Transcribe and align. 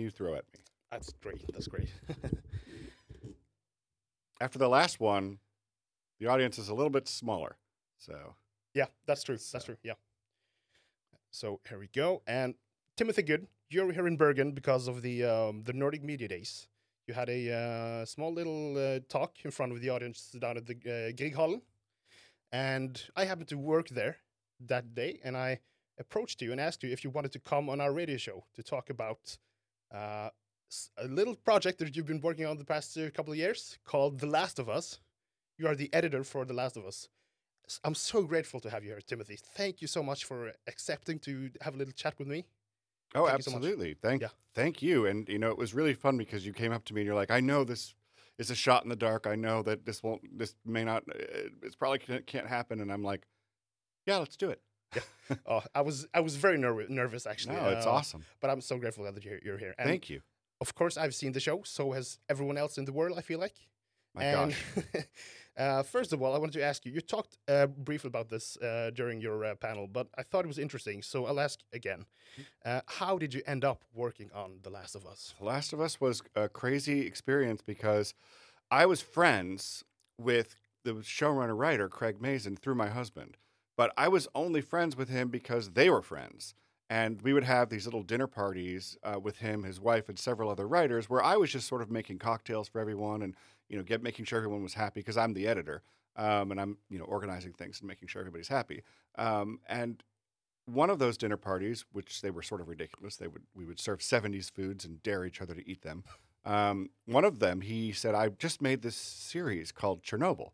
you 0.00 0.10
throw 0.10 0.34
at 0.34 0.44
me. 0.54 0.60
That's 0.90 1.12
great. 1.22 1.42
That's 1.52 1.68
great. 1.68 1.88
After 4.40 4.58
the 4.58 4.68
last 4.68 5.00
one, 5.00 5.38
the 6.18 6.26
audience 6.26 6.58
is 6.58 6.68
a 6.68 6.74
little 6.74 6.90
bit 6.90 7.08
smaller. 7.08 7.56
So 7.98 8.34
yeah, 8.74 8.86
that's 9.06 9.22
true. 9.22 9.36
That's 9.52 9.64
true. 9.64 9.76
Yeah. 9.82 9.94
So 11.30 11.60
here 11.68 11.78
we 11.78 11.88
go. 11.88 12.22
And 12.26 12.54
Timothy 12.96 13.22
Good, 13.22 13.46
you're 13.70 13.92
here 13.92 14.06
in 14.06 14.16
Bergen 14.16 14.52
because 14.52 14.88
of 14.88 15.02
the 15.02 15.24
um, 15.24 15.62
the 15.64 15.72
Nordic 15.72 16.02
Media 16.02 16.28
Days. 16.28 16.68
You 17.06 17.14
had 17.14 17.28
a 17.28 17.52
uh, 17.52 18.04
small 18.04 18.32
little 18.32 18.76
uh, 18.76 19.00
talk 19.08 19.36
in 19.44 19.50
front 19.50 19.72
of 19.72 19.80
the 19.80 19.90
audience 19.90 20.34
down 20.38 20.56
at 20.56 20.66
the 20.66 20.74
uh, 20.74 21.12
Grieghallen, 21.12 21.62
and 22.52 23.02
I 23.16 23.24
happened 23.24 23.48
to 23.48 23.58
work 23.58 23.88
there 23.88 24.18
that 24.60 24.94
day, 24.94 25.20
and 25.24 25.36
I 25.36 25.60
approached 25.98 26.40
you 26.42 26.52
and 26.52 26.60
asked 26.60 26.82
you 26.82 26.90
if 26.90 27.02
you 27.02 27.10
wanted 27.10 27.32
to 27.32 27.38
come 27.40 27.68
on 27.68 27.80
our 27.80 27.92
radio 27.92 28.16
show 28.16 28.44
to 28.54 28.62
talk 28.62 28.90
about 28.90 29.36
uh, 29.92 30.30
a 30.98 31.06
little 31.06 31.34
project 31.34 31.78
that 31.80 31.96
you've 31.96 32.06
been 32.06 32.20
working 32.20 32.46
on 32.46 32.56
the 32.56 32.64
past 32.64 32.96
uh, 32.96 33.10
couple 33.10 33.32
of 33.32 33.38
years 33.38 33.78
called 33.84 34.18
The 34.18 34.26
Last 34.26 34.58
of 34.58 34.68
Us. 34.68 35.00
You 35.58 35.66
are 35.66 35.74
the 35.74 35.92
editor 35.92 36.24
for 36.24 36.44
The 36.44 36.54
Last 36.54 36.76
of 36.76 36.86
Us. 36.86 37.08
I'm 37.84 37.94
so 37.94 38.22
grateful 38.22 38.60
to 38.60 38.70
have 38.70 38.82
you 38.82 38.90
here, 38.90 39.00
Timothy. 39.00 39.38
Thank 39.54 39.80
you 39.80 39.86
so 39.86 40.02
much 40.02 40.24
for 40.24 40.52
accepting 40.66 41.18
to 41.20 41.50
have 41.60 41.74
a 41.74 41.78
little 41.78 41.92
chat 41.92 42.18
with 42.18 42.26
me. 42.26 42.44
Oh, 43.14 43.26
thank 43.26 43.34
absolutely. 43.34 43.92
So 43.92 43.98
thank, 44.02 44.22
yeah. 44.22 44.28
thank 44.54 44.82
you. 44.82 45.06
And 45.06 45.28
you 45.28 45.38
know, 45.38 45.50
it 45.50 45.58
was 45.58 45.74
really 45.74 45.94
fun 45.94 46.16
because 46.16 46.46
you 46.46 46.52
came 46.52 46.72
up 46.72 46.84
to 46.86 46.94
me 46.94 47.02
and 47.02 47.06
you're 47.06 47.14
like, 47.14 47.30
"I 47.30 47.40
know 47.40 47.62
this 47.64 47.94
is 48.38 48.50
a 48.50 48.54
shot 48.54 48.82
in 48.82 48.88
the 48.88 48.96
dark. 48.96 49.26
I 49.26 49.36
know 49.36 49.62
that 49.62 49.84
this 49.84 50.02
won't, 50.02 50.22
this 50.38 50.54
may 50.64 50.84
not, 50.84 51.04
uh, 51.08 51.48
it's 51.62 51.76
probably 51.76 51.98
can't 51.98 52.46
happen." 52.46 52.80
And 52.80 52.90
I'm 52.90 53.04
like, 53.04 53.26
"Yeah, 54.06 54.16
let's 54.16 54.36
do 54.36 54.50
it." 54.50 54.60
Yeah. 54.94 55.02
Oh, 55.46 55.62
I 55.74 55.80
was, 55.80 56.06
I 56.12 56.20
was 56.20 56.36
very 56.36 56.58
nervous, 56.58 56.90
nervous 56.90 57.26
actually. 57.26 57.56
No, 57.56 57.70
it's 57.70 57.86
uh, 57.86 57.92
awesome. 57.92 58.24
But 58.40 58.50
I'm 58.50 58.60
so 58.60 58.76
grateful 58.76 59.04
that 59.04 59.24
you're, 59.24 59.38
you're 59.42 59.56
here. 59.56 59.74
And 59.78 59.88
thank 59.88 60.10
you. 60.10 60.20
Of 60.60 60.74
course, 60.74 60.98
I've 60.98 61.14
seen 61.14 61.32
the 61.32 61.40
show. 61.40 61.62
So 61.64 61.92
has 61.92 62.18
everyone 62.28 62.58
else 62.58 62.76
in 62.76 62.84
the 62.84 62.92
world. 62.92 63.18
I 63.18 63.22
feel 63.22 63.40
like. 63.40 63.54
My 64.14 64.24
and 64.24 64.54
gosh. 64.74 65.04
Uh, 65.56 65.82
first 65.82 66.12
of 66.12 66.22
all, 66.22 66.34
I 66.34 66.38
wanted 66.38 66.54
to 66.54 66.62
ask 66.62 66.86
you. 66.86 66.92
You 66.92 67.00
talked 67.00 67.36
uh, 67.46 67.66
briefly 67.66 68.08
about 68.08 68.30
this 68.30 68.56
uh, 68.56 68.90
during 68.94 69.20
your 69.20 69.44
uh, 69.44 69.54
panel, 69.54 69.86
but 69.86 70.08
I 70.16 70.22
thought 70.22 70.44
it 70.44 70.48
was 70.48 70.58
interesting. 70.58 71.02
So 71.02 71.26
I'll 71.26 71.40
ask 71.40 71.60
again. 71.72 72.06
Uh, 72.64 72.80
how 72.86 73.18
did 73.18 73.34
you 73.34 73.42
end 73.46 73.64
up 73.64 73.84
working 73.94 74.30
on 74.34 74.60
The 74.62 74.70
Last 74.70 74.94
of 74.94 75.04
Us? 75.06 75.34
The 75.38 75.44
Last 75.44 75.74
of 75.74 75.80
Us 75.80 76.00
was 76.00 76.22
a 76.34 76.48
crazy 76.48 77.06
experience 77.06 77.60
because 77.60 78.14
I 78.70 78.86
was 78.86 79.02
friends 79.02 79.84
with 80.18 80.56
the 80.84 80.94
showrunner 80.94 81.56
writer 81.56 81.88
Craig 81.88 82.20
Mazin 82.20 82.56
through 82.56 82.76
my 82.76 82.88
husband, 82.88 83.36
but 83.76 83.92
I 83.96 84.08
was 84.08 84.28
only 84.34 84.60
friends 84.60 84.96
with 84.96 85.08
him 85.08 85.28
because 85.28 85.70
they 85.70 85.90
were 85.90 86.02
friends. 86.02 86.54
And 86.90 87.22
we 87.22 87.32
would 87.32 87.44
have 87.44 87.70
these 87.70 87.86
little 87.86 88.02
dinner 88.02 88.26
parties 88.26 88.98
uh, 89.02 89.18
with 89.18 89.38
him, 89.38 89.62
his 89.62 89.80
wife, 89.80 90.10
and 90.10 90.18
several 90.18 90.50
other 90.50 90.68
writers, 90.68 91.08
where 91.08 91.22
I 91.22 91.36
was 91.36 91.50
just 91.50 91.66
sort 91.66 91.80
of 91.80 91.90
making 91.90 92.18
cocktails 92.18 92.68
for 92.68 92.80
everyone 92.80 93.22
and 93.22 93.34
you 93.70 93.78
know, 93.78 93.82
get 93.82 94.02
making 94.02 94.26
sure 94.26 94.36
everyone 94.36 94.62
was 94.62 94.74
happy 94.74 95.00
because 95.00 95.16
I'm 95.16 95.32
the 95.32 95.48
editor 95.48 95.82
um, 96.16 96.50
and 96.50 96.60
I'm 96.60 96.76
you 96.90 96.98
know 96.98 97.04
organizing 97.04 97.52
things 97.52 97.80
and 97.80 97.88
making 97.88 98.08
sure 98.08 98.20
everybody's 98.20 98.48
happy. 98.48 98.82
Um, 99.16 99.60
and 99.66 100.02
one 100.66 100.90
of 100.90 100.98
those 100.98 101.16
dinner 101.16 101.36
parties, 101.36 101.84
which 101.92 102.20
they 102.20 102.30
were 102.30 102.42
sort 102.42 102.60
of 102.60 102.68
ridiculous, 102.68 103.16
they 103.16 103.28
would 103.28 103.42
we 103.54 103.64
would 103.64 103.80
serve 103.80 104.00
70s 104.00 104.50
foods 104.50 104.84
and 104.84 105.02
dare 105.02 105.24
each 105.24 105.40
other 105.40 105.54
to 105.54 105.68
eat 105.68 105.82
them. 105.82 106.04
Um, 106.44 106.90
one 107.06 107.24
of 107.24 107.38
them, 107.38 107.60
he 107.62 107.92
said, 107.92 108.14
"I 108.14 108.28
just 108.28 108.60
made 108.60 108.82
this 108.82 108.96
series 108.96 109.72
called 109.72 110.02
Chernobyl, 110.02 110.50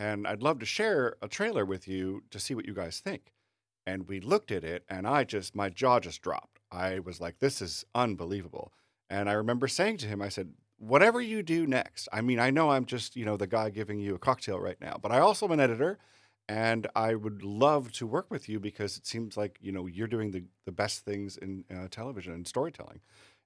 and 0.00 0.26
I'd 0.26 0.42
love 0.42 0.58
to 0.60 0.66
share 0.66 1.16
a 1.22 1.28
trailer 1.28 1.64
with 1.64 1.86
you 1.86 2.22
to 2.30 2.40
see 2.40 2.54
what 2.54 2.66
you 2.66 2.74
guys 2.74 3.00
think." 3.00 3.32
And 3.86 4.08
we 4.08 4.20
looked 4.20 4.50
at 4.50 4.64
it, 4.64 4.84
and 4.88 5.06
I 5.06 5.24
just 5.24 5.54
my 5.54 5.68
jaw 5.68 6.00
just 6.00 6.22
dropped. 6.22 6.60
I 6.70 7.00
was 7.00 7.20
like, 7.20 7.38
"This 7.38 7.60
is 7.62 7.84
unbelievable." 7.94 8.72
And 9.10 9.28
I 9.28 9.32
remember 9.32 9.66
saying 9.66 9.98
to 9.98 10.06
him, 10.06 10.22
I 10.22 10.28
said, 10.28 10.52
whatever 10.78 11.20
you 11.20 11.42
do 11.42 11.66
next, 11.66 12.08
I 12.12 12.22
mean, 12.22 12.38
I 12.38 12.50
know 12.50 12.70
I'm 12.70 12.86
just, 12.86 13.16
you 13.16 13.24
know, 13.24 13.36
the 13.36 13.46
guy 13.46 13.70
giving 13.70 13.98
you 13.98 14.14
a 14.14 14.18
cocktail 14.18 14.58
right 14.58 14.80
now, 14.80 14.98
but 15.00 15.12
I 15.12 15.18
also 15.18 15.46
am 15.46 15.52
an 15.52 15.60
editor 15.60 15.98
and 16.48 16.86
I 16.96 17.14
would 17.14 17.42
love 17.42 17.92
to 17.92 18.06
work 18.06 18.30
with 18.30 18.48
you 18.48 18.58
because 18.58 18.96
it 18.96 19.06
seems 19.06 19.36
like, 19.36 19.58
you 19.60 19.72
know, 19.72 19.86
you're 19.86 20.06
doing 20.06 20.30
the, 20.30 20.44
the 20.64 20.72
best 20.72 21.04
things 21.04 21.36
in 21.36 21.64
uh, 21.70 21.88
television 21.90 22.32
and 22.32 22.46
storytelling. 22.48 23.00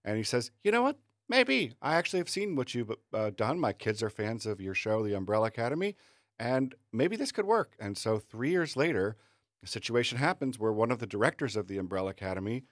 And 0.04 0.16
he 0.16 0.22
says, 0.22 0.50
you 0.62 0.70
know 0.70 0.82
what? 0.82 0.98
Maybe. 1.28 1.72
I 1.82 1.96
actually 1.96 2.20
have 2.20 2.28
seen 2.28 2.54
what 2.54 2.74
you've 2.74 2.92
uh, 3.12 3.30
done. 3.30 3.58
My 3.58 3.72
kids 3.72 4.02
are 4.02 4.10
fans 4.10 4.46
of 4.46 4.60
your 4.60 4.74
show, 4.74 5.02
The 5.02 5.14
Umbrella 5.14 5.48
Academy, 5.48 5.96
and 6.38 6.74
maybe 6.92 7.16
this 7.16 7.32
could 7.32 7.46
work. 7.46 7.74
And 7.78 7.96
so 7.96 8.18
three 8.18 8.50
years 8.50 8.76
later, 8.76 9.16
a 9.62 9.66
situation 9.66 10.18
happens 10.18 10.58
where 10.58 10.72
one 10.72 10.90
of 10.90 10.98
the 10.98 11.06
directors 11.06 11.56
of 11.56 11.68
The 11.68 11.78
Umbrella 11.78 12.10
Academy 12.10 12.64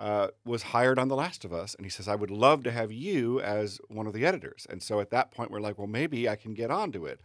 uh, 0.00 0.28
was 0.44 0.64
hired 0.64 0.98
on 0.98 1.08
The 1.08 1.14
Last 1.16 1.44
of 1.44 1.52
Us, 1.52 1.74
and 1.76 1.86
he 1.86 1.90
says, 1.90 2.08
"I 2.08 2.16
would 2.16 2.30
love 2.30 2.64
to 2.64 2.72
have 2.72 2.90
you 2.90 3.40
as 3.40 3.80
one 3.88 4.06
of 4.08 4.12
the 4.12 4.26
editors." 4.26 4.66
And 4.68 4.82
so 4.82 4.98
at 5.00 5.10
that 5.10 5.30
point, 5.30 5.50
we're 5.50 5.60
like, 5.60 5.78
"Well, 5.78 5.86
maybe 5.86 6.28
I 6.28 6.34
can 6.34 6.54
get 6.54 6.70
onto 6.70 7.06
it." 7.06 7.20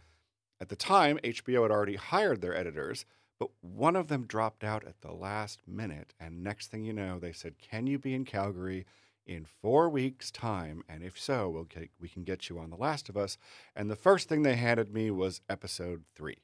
At 0.60 0.68
the 0.68 0.76
time, 0.76 1.18
HBO 1.24 1.62
had 1.62 1.72
already 1.72 1.96
hired 1.96 2.40
their 2.40 2.56
editors, 2.56 3.04
but 3.40 3.50
one 3.60 3.96
of 3.96 4.06
them 4.08 4.26
dropped 4.26 4.62
out 4.62 4.84
at 4.84 5.00
the 5.00 5.12
last 5.12 5.66
minute, 5.66 6.14
and 6.20 6.44
next 6.44 6.68
thing 6.68 6.84
you 6.84 6.92
know, 6.92 7.18
they 7.18 7.32
said, 7.32 7.58
"Can 7.58 7.88
you 7.88 7.98
be 7.98 8.14
in 8.14 8.24
Calgary?" 8.24 8.86
In 9.28 9.44
four 9.44 9.90
weeks' 9.90 10.30
time, 10.30 10.82
and 10.88 11.04
if 11.04 11.20
so, 11.20 11.50
we'll 11.50 11.64
get, 11.64 11.90
we 12.00 12.08
can 12.08 12.24
get 12.24 12.48
you 12.48 12.58
on 12.58 12.70
The 12.70 12.76
Last 12.76 13.10
of 13.10 13.16
Us. 13.18 13.36
And 13.76 13.90
the 13.90 13.94
first 13.94 14.26
thing 14.26 14.42
they 14.42 14.56
handed 14.56 14.92
me 14.92 15.10
was 15.10 15.42
episode 15.50 16.04
three. 16.16 16.38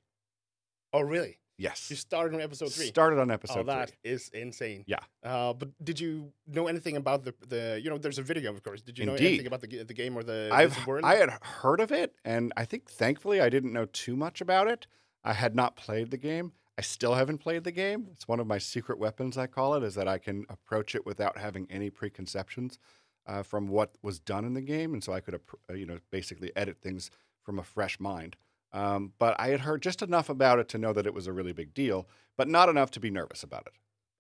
Oh, 0.93 1.01
really? 1.01 1.39
Yes. 1.57 1.89
You 1.89 1.97
started 1.97 2.35
on 2.35 2.43
episode 2.43 2.73
three. 2.73 2.87
Started 2.87 3.21
on 3.21 3.31
episode 3.31 3.61
oh, 3.61 3.63
that 3.65 3.89
three. 3.89 4.13
is 4.13 4.29
insane. 4.35 4.85
Yeah. 4.87 4.99
Uh, 5.25 5.55
but 5.55 5.71
did 5.83 5.99
you 5.99 6.33
know 6.47 6.67
anything 6.67 6.97
about 6.97 7.25
the, 7.25 7.33
the 7.49 7.81
you 7.83 7.89
know, 7.89 7.97
there's 7.97 8.19
a 8.19 8.23
video, 8.23 8.51
of 8.53 8.63
course. 8.63 8.83
Did 8.83 8.99
you 8.99 9.05
Indeed. 9.05 9.23
know 9.23 9.29
anything 9.29 9.47
about 9.47 9.61
the, 9.63 9.83
the 9.85 9.95
game 9.95 10.15
or 10.15 10.23
the, 10.23 10.51
I've? 10.53 10.77
I 11.03 11.15
had 11.15 11.31
heard 11.41 11.81
of 11.81 11.91
it, 11.91 12.15
and 12.23 12.53
I 12.55 12.67
think 12.67 12.91
thankfully 12.91 13.41
I 13.41 13.49
didn't 13.49 13.73
know 13.73 13.87
too 13.87 14.15
much 14.15 14.43
about 14.43 14.69
it. 14.69 14.87
I 15.25 15.33
had 15.33 15.55
not 15.55 15.75
played 15.75 16.11
the 16.11 16.19
game. 16.19 16.53
I 16.77 16.83
still 16.83 17.15
haven't 17.15 17.39
played 17.39 17.65
the 17.65 17.73
game. 17.73 18.09
It's 18.13 18.27
one 18.27 18.41
of 18.41 18.47
my 18.47 18.59
secret 18.59 18.99
weapons, 18.99 19.39
I 19.39 19.47
call 19.47 19.75
it, 19.75 19.83
is 19.83 19.95
that 19.95 20.09
I 20.09 20.19
can 20.19 20.45
approach 20.49 20.95
it 20.95 21.07
without 21.07 21.39
having 21.39 21.67
any 21.71 21.89
preconceptions 21.89 22.79
uh, 23.27 23.43
from 23.43 23.69
what 23.69 23.97
was 24.03 24.19
done 24.19 24.45
in 24.45 24.55
the 24.55 24.61
game. 24.61 24.93
And 24.93 25.03
so 25.03 25.13
I 25.13 25.21
could, 25.21 25.35
uh, 25.35 25.75
you 25.75 25.87
know, 25.87 25.99
basically 26.11 26.51
edit 26.57 26.79
things 26.81 27.11
from 27.43 27.59
a 27.59 27.63
fresh 27.63 28.01
mind. 28.01 28.37
Um, 28.73 29.13
but 29.19 29.39
I 29.39 29.49
had 29.49 29.61
heard 29.61 29.83
just 29.83 30.03
enough 30.03 30.29
about 30.29 30.59
it 30.59 30.69
to 30.71 30.79
know 30.79 30.93
that 30.93 31.07
it 31.07 31.15
was 31.15 31.29
a 31.29 31.33
really 31.33 31.53
big 31.53 31.75
deal, 31.75 32.09
but 32.37 32.49
not 32.49 32.69
enough 32.69 32.91
to 32.93 33.01
be 33.01 33.11
nervous 33.11 33.45
about 33.45 33.67
it. 33.67 33.73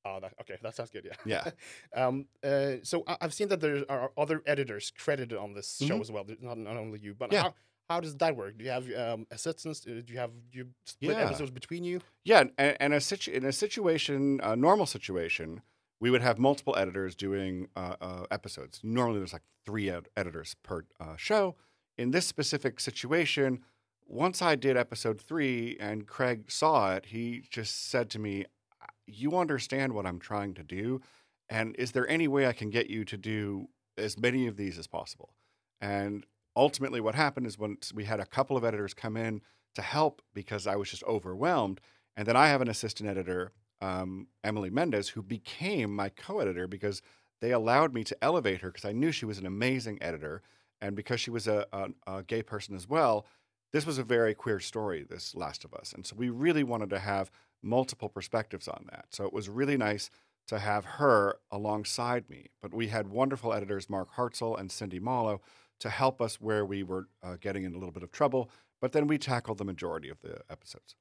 Oh, 0.06 0.20
that, 0.20 0.34
okay, 0.43 0.59
that 0.62 0.76
sounds 0.76 0.91
good. 0.91 1.09
Yeah. 1.25 1.50
Yeah. 1.94 1.97
um, 2.06 2.26
uh, 2.44 2.75
so 2.82 3.03
I've 3.06 3.34
seen 3.34 3.48
that 3.48 3.60
there 3.60 3.84
are 3.88 4.12
other 4.16 4.43
editors 4.47 4.93
credited 4.97 5.37
on 5.37 5.54
this 5.54 5.78
mm-hmm. 5.78 5.88
show 5.88 6.00
as 6.00 6.12
well. 6.12 6.25
Not, 6.41 6.59
not 6.59 6.76
only 6.76 7.00
you, 7.00 7.14
but 7.14 7.32
yeah. 7.32 7.43
how, 7.43 7.54
how 7.88 8.00
does 8.00 8.16
that 8.16 8.36
work? 8.36 8.58
Do 8.58 8.64
you 8.64 8.70
have 8.70 8.90
um, 8.94 9.26
assistants? 9.30 9.80
Do 9.80 10.02
you 10.06 10.18
have 10.18 10.30
do 10.50 10.58
you 10.58 10.66
split 10.86 11.16
yeah. 11.16 11.24
episodes 11.24 11.50
between 11.50 11.84
you? 11.84 12.00
Yeah, 12.24 12.44
and, 12.58 12.76
and 12.80 12.94
a 12.94 13.00
situ- 13.00 13.32
in 13.32 13.44
a 13.44 13.52
situation, 13.52 14.40
a 14.42 14.56
normal 14.56 14.86
situation, 14.86 15.62
we 16.00 16.10
would 16.10 16.22
have 16.22 16.38
multiple 16.38 16.74
editors 16.76 17.14
doing 17.14 17.68
uh, 17.76 17.96
uh, 18.00 18.24
episodes. 18.30 18.80
Normally, 18.82 19.18
there's 19.18 19.32
like 19.32 19.42
three 19.64 19.90
ed- 19.90 20.08
editors 20.16 20.56
per 20.62 20.84
uh, 21.00 21.16
show. 21.16 21.56
In 21.96 22.10
this 22.10 22.26
specific 22.26 22.80
situation, 22.80 23.60
once 24.06 24.42
I 24.42 24.54
did 24.54 24.76
episode 24.76 25.20
three 25.20 25.76
and 25.78 26.06
Craig 26.06 26.50
saw 26.50 26.94
it, 26.94 27.06
he 27.06 27.44
just 27.50 27.90
said 27.90 28.10
to 28.10 28.18
me, 28.18 28.44
You 29.06 29.38
understand 29.38 29.92
what 29.92 30.06
I'm 30.06 30.18
trying 30.18 30.54
to 30.54 30.62
do. 30.62 31.00
And 31.48 31.76
is 31.76 31.92
there 31.92 32.08
any 32.08 32.28
way 32.28 32.46
I 32.46 32.52
can 32.52 32.70
get 32.70 32.88
you 32.88 33.04
to 33.04 33.16
do 33.16 33.68
as 33.98 34.18
many 34.18 34.46
of 34.46 34.56
these 34.56 34.78
as 34.78 34.86
possible? 34.86 35.34
And 35.80 36.24
ultimately, 36.56 37.00
what 37.00 37.15
happened 37.15 37.47
is 37.47 37.59
once 37.59 37.92
we 37.92 38.04
had 38.04 38.20
a 38.20 38.26
couple 38.26 38.56
of 38.56 38.65
editors 38.65 38.94
come 38.94 39.16
in 39.16 39.42
to 39.75 39.82
help 39.82 40.22
because 40.32 40.66
I 40.66 40.76
was 40.76 40.91
just 40.91 41.04
overwhelmed. 41.04 41.81
And 42.16 42.26
then 42.26 42.37
I 42.37 42.48
have 42.48 42.60
an 42.60 42.69
assistant 42.69 43.09
editor, 43.09 43.53
um, 43.81 44.28
Emily 44.42 44.70
Mendez, 44.70 45.10
who 45.10 45.22
became 45.22 45.94
my 45.94 46.09
co 46.09 46.41
editor 46.41 46.66
because 46.66 47.03
they 47.41 47.50
allowed 47.50 47.93
me 47.93 48.04
to 48.04 48.16
elevate 48.22 48.60
her 48.60 48.70
because 48.70 48.84
I 48.84 48.93
knew 48.93 49.12
she 49.12 49.26
was 49.26 49.38
an 49.38 49.47
amazing 49.47 49.98
editor. 50.00 50.43
And 50.81 50.94
because 50.94 51.20
she 51.20 51.31
was 51.31 51.49
a, 51.49 51.67
a, 51.73 51.88
a 52.06 52.23
gay 52.23 52.43
person 52.43 52.76
as 52.76 52.88
well, 52.88 53.26
this 53.73 53.87
was 53.87 53.99
a 53.99 54.05
very 54.05 54.34
queer 54.34 54.61
story, 54.61 55.05
this 55.08 55.34
Last 55.34 55.64
of 55.64 55.75
Us. 55.75 55.93
And 55.93 56.06
so 56.06 56.14
we 56.17 56.28
really 56.28 56.62
wanted 56.62 56.90
to 56.90 56.99
have 57.00 57.31
multiple 57.62 58.08
perspectives 58.08 58.69
on 58.69 58.87
that. 58.90 59.06
So 59.11 59.25
it 59.25 59.32
was 59.32 59.49
really 59.49 59.76
nice 59.76 60.11
to 60.46 60.58
have 60.58 60.84
her 60.84 61.38
alongside 61.50 62.28
me. 62.28 62.50
But 62.62 62.75
we 62.75 62.88
had 62.88 63.08
wonderful 63.08 63.52
editors, 63.52 63.90
Mark 63.90 64.14
Hartzell 64.14 64.58
and 64.58 64.70
Cindy 64.70 65.00
Malo, 65.00 65.40
to 65.81 65.91
help 65.91 66.21
us 66.21 66.41
where 66.41 66.65
we 66.65 66.82
were 66.82 67.09
uh, 67.23 67.37
getting 67.41 67.65
in 67.65 67.75
a 67.75 67.79
little 67.79 67.93
bit 67.93 68.03
of 68.03 68.11
trouble. 68.11 68.50
But 68.81 68.93
then 68.93 69.06
we 69.06 69.19
tackled 69.19 69.59
the 69.59 69.65
majority 69.65 70.09
of 70.09 70.21
the 70.21 70.41
episodes. 70.50 70.97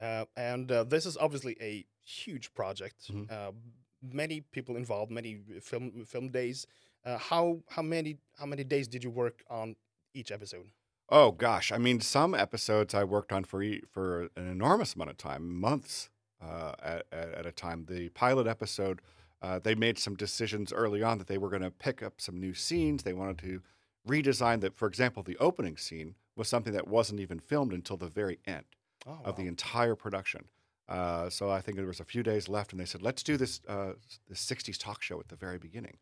Uh, 0.00 0.24
and 0.36 0.70
uh, 0.70 0.84
this 0.84 1.06
is 1.06 1.16
obviously 1.16 1.56
a 1.60 1.86
huge 2.02 2.52
project. 2.54 3.10
Mm 3.10 3.26
-hmm. 3.26 3.54
many 4.00 4.40
people 4.40 4.76
involved, 4.76 5.10
many 5.10 5.44
film 5.60 6.04
film 6.06 6.30
days. 6.30 6.66
Uh, 7.06 7.18
how 7.18 7.62
how 7.68 7.82
many 7.82 8.18
how 8.38 8.46
many 8.46 8.64
days 8.64 8.88
did 8.88 9.04
you 9.04 9.12
work 9.14 9.44
on 9.48 9.76
each 10.14 10.30
episode? 10.30 10.70
Oh 11.08 11.32
gosh, 11.32 11.70
I 11.70 11.78
mean, 11.78 12.00
some 12.00 12.34
episodes 12.34 12.94
I 12.94 13.04
worked 13.04 13.32
on 13.32 13.44
for 13.44 13.62
for 13.90 14.30
an 14.36 14.48
enormous 14.48 14.94
amount 14.94 15.10
of 15.10 15.16
time, 15.16 15.60
months 15.60 16.10
uh, 16.40 16.72
at, 16.82 17.06
at, 17.12 17.34
at 17.34 17.46
a 17.46 17.52
time. 17.52 17.84
The 17.86 18.08
pilot 18.10 18.46
episode 18.46 19.02
Uh, 19.42 19.58
they 19.58 19.74
made 19.74 19.98
some 19.98 20.14
decisions 20.16 20.72
early 20.72 21.02
on 21.02 21.18
that 21.18 21.26
they 21.26 21.38
were 21.38 21.50
going 21.50 21.62
to 21.62 21.70
pick 21.70 22.02
up 22.02 22.14
some 22.20 22.40
new 22.40 22.54
scenes. 22.54 23.02
They 23.02 23.12
wanted 23.12 23.38
to 23.38 23.60
redesign 24.08 24.60
that. 24.62 24.76
For 24.76 24.88
example, 24.88 25.22
the 25.22 25.36
opening 25.38 25.76
scene 25.76 26.14
was 26.36 26.48
something 26.48 26.72
that 26.72 26.88
wasn't 26.88 27.20
even 27.20 27.38
filmed 27.38 27.72
until 27.72 27.96
the 27.96 28.08
very 28.08 28.38
end 28.46 28.64
Oh, 29.06 29.18
of 29.24 29.36
the 29.36 29.46
entire 29.46 29.94
production. 29.94 30.46
Uh, 30.88 31.28
so 31.28 31.50
I 31.50 31.60
think 31.60 31.76
there 31.76 31.86
was 31.86 32.00
a 32.00 32.04
few 32.04 32.22
days 32.22 32.48
left, 32.48 32.72
and 32.72 32.80
they 32.80 32.86
said, 32.86 33.02
"Let's 33.02 33.22
do 33.22 33.36
this 33.36 33.60
uh, 33.68 33.92
this 34.28 34.44
'60s 34.44 34.78
talk 34.78 35.02
show 35.02 35.20
at 35.20 35.28
the 35.28 35.36
very 35.36 35.58
beginning." 35.58 35.98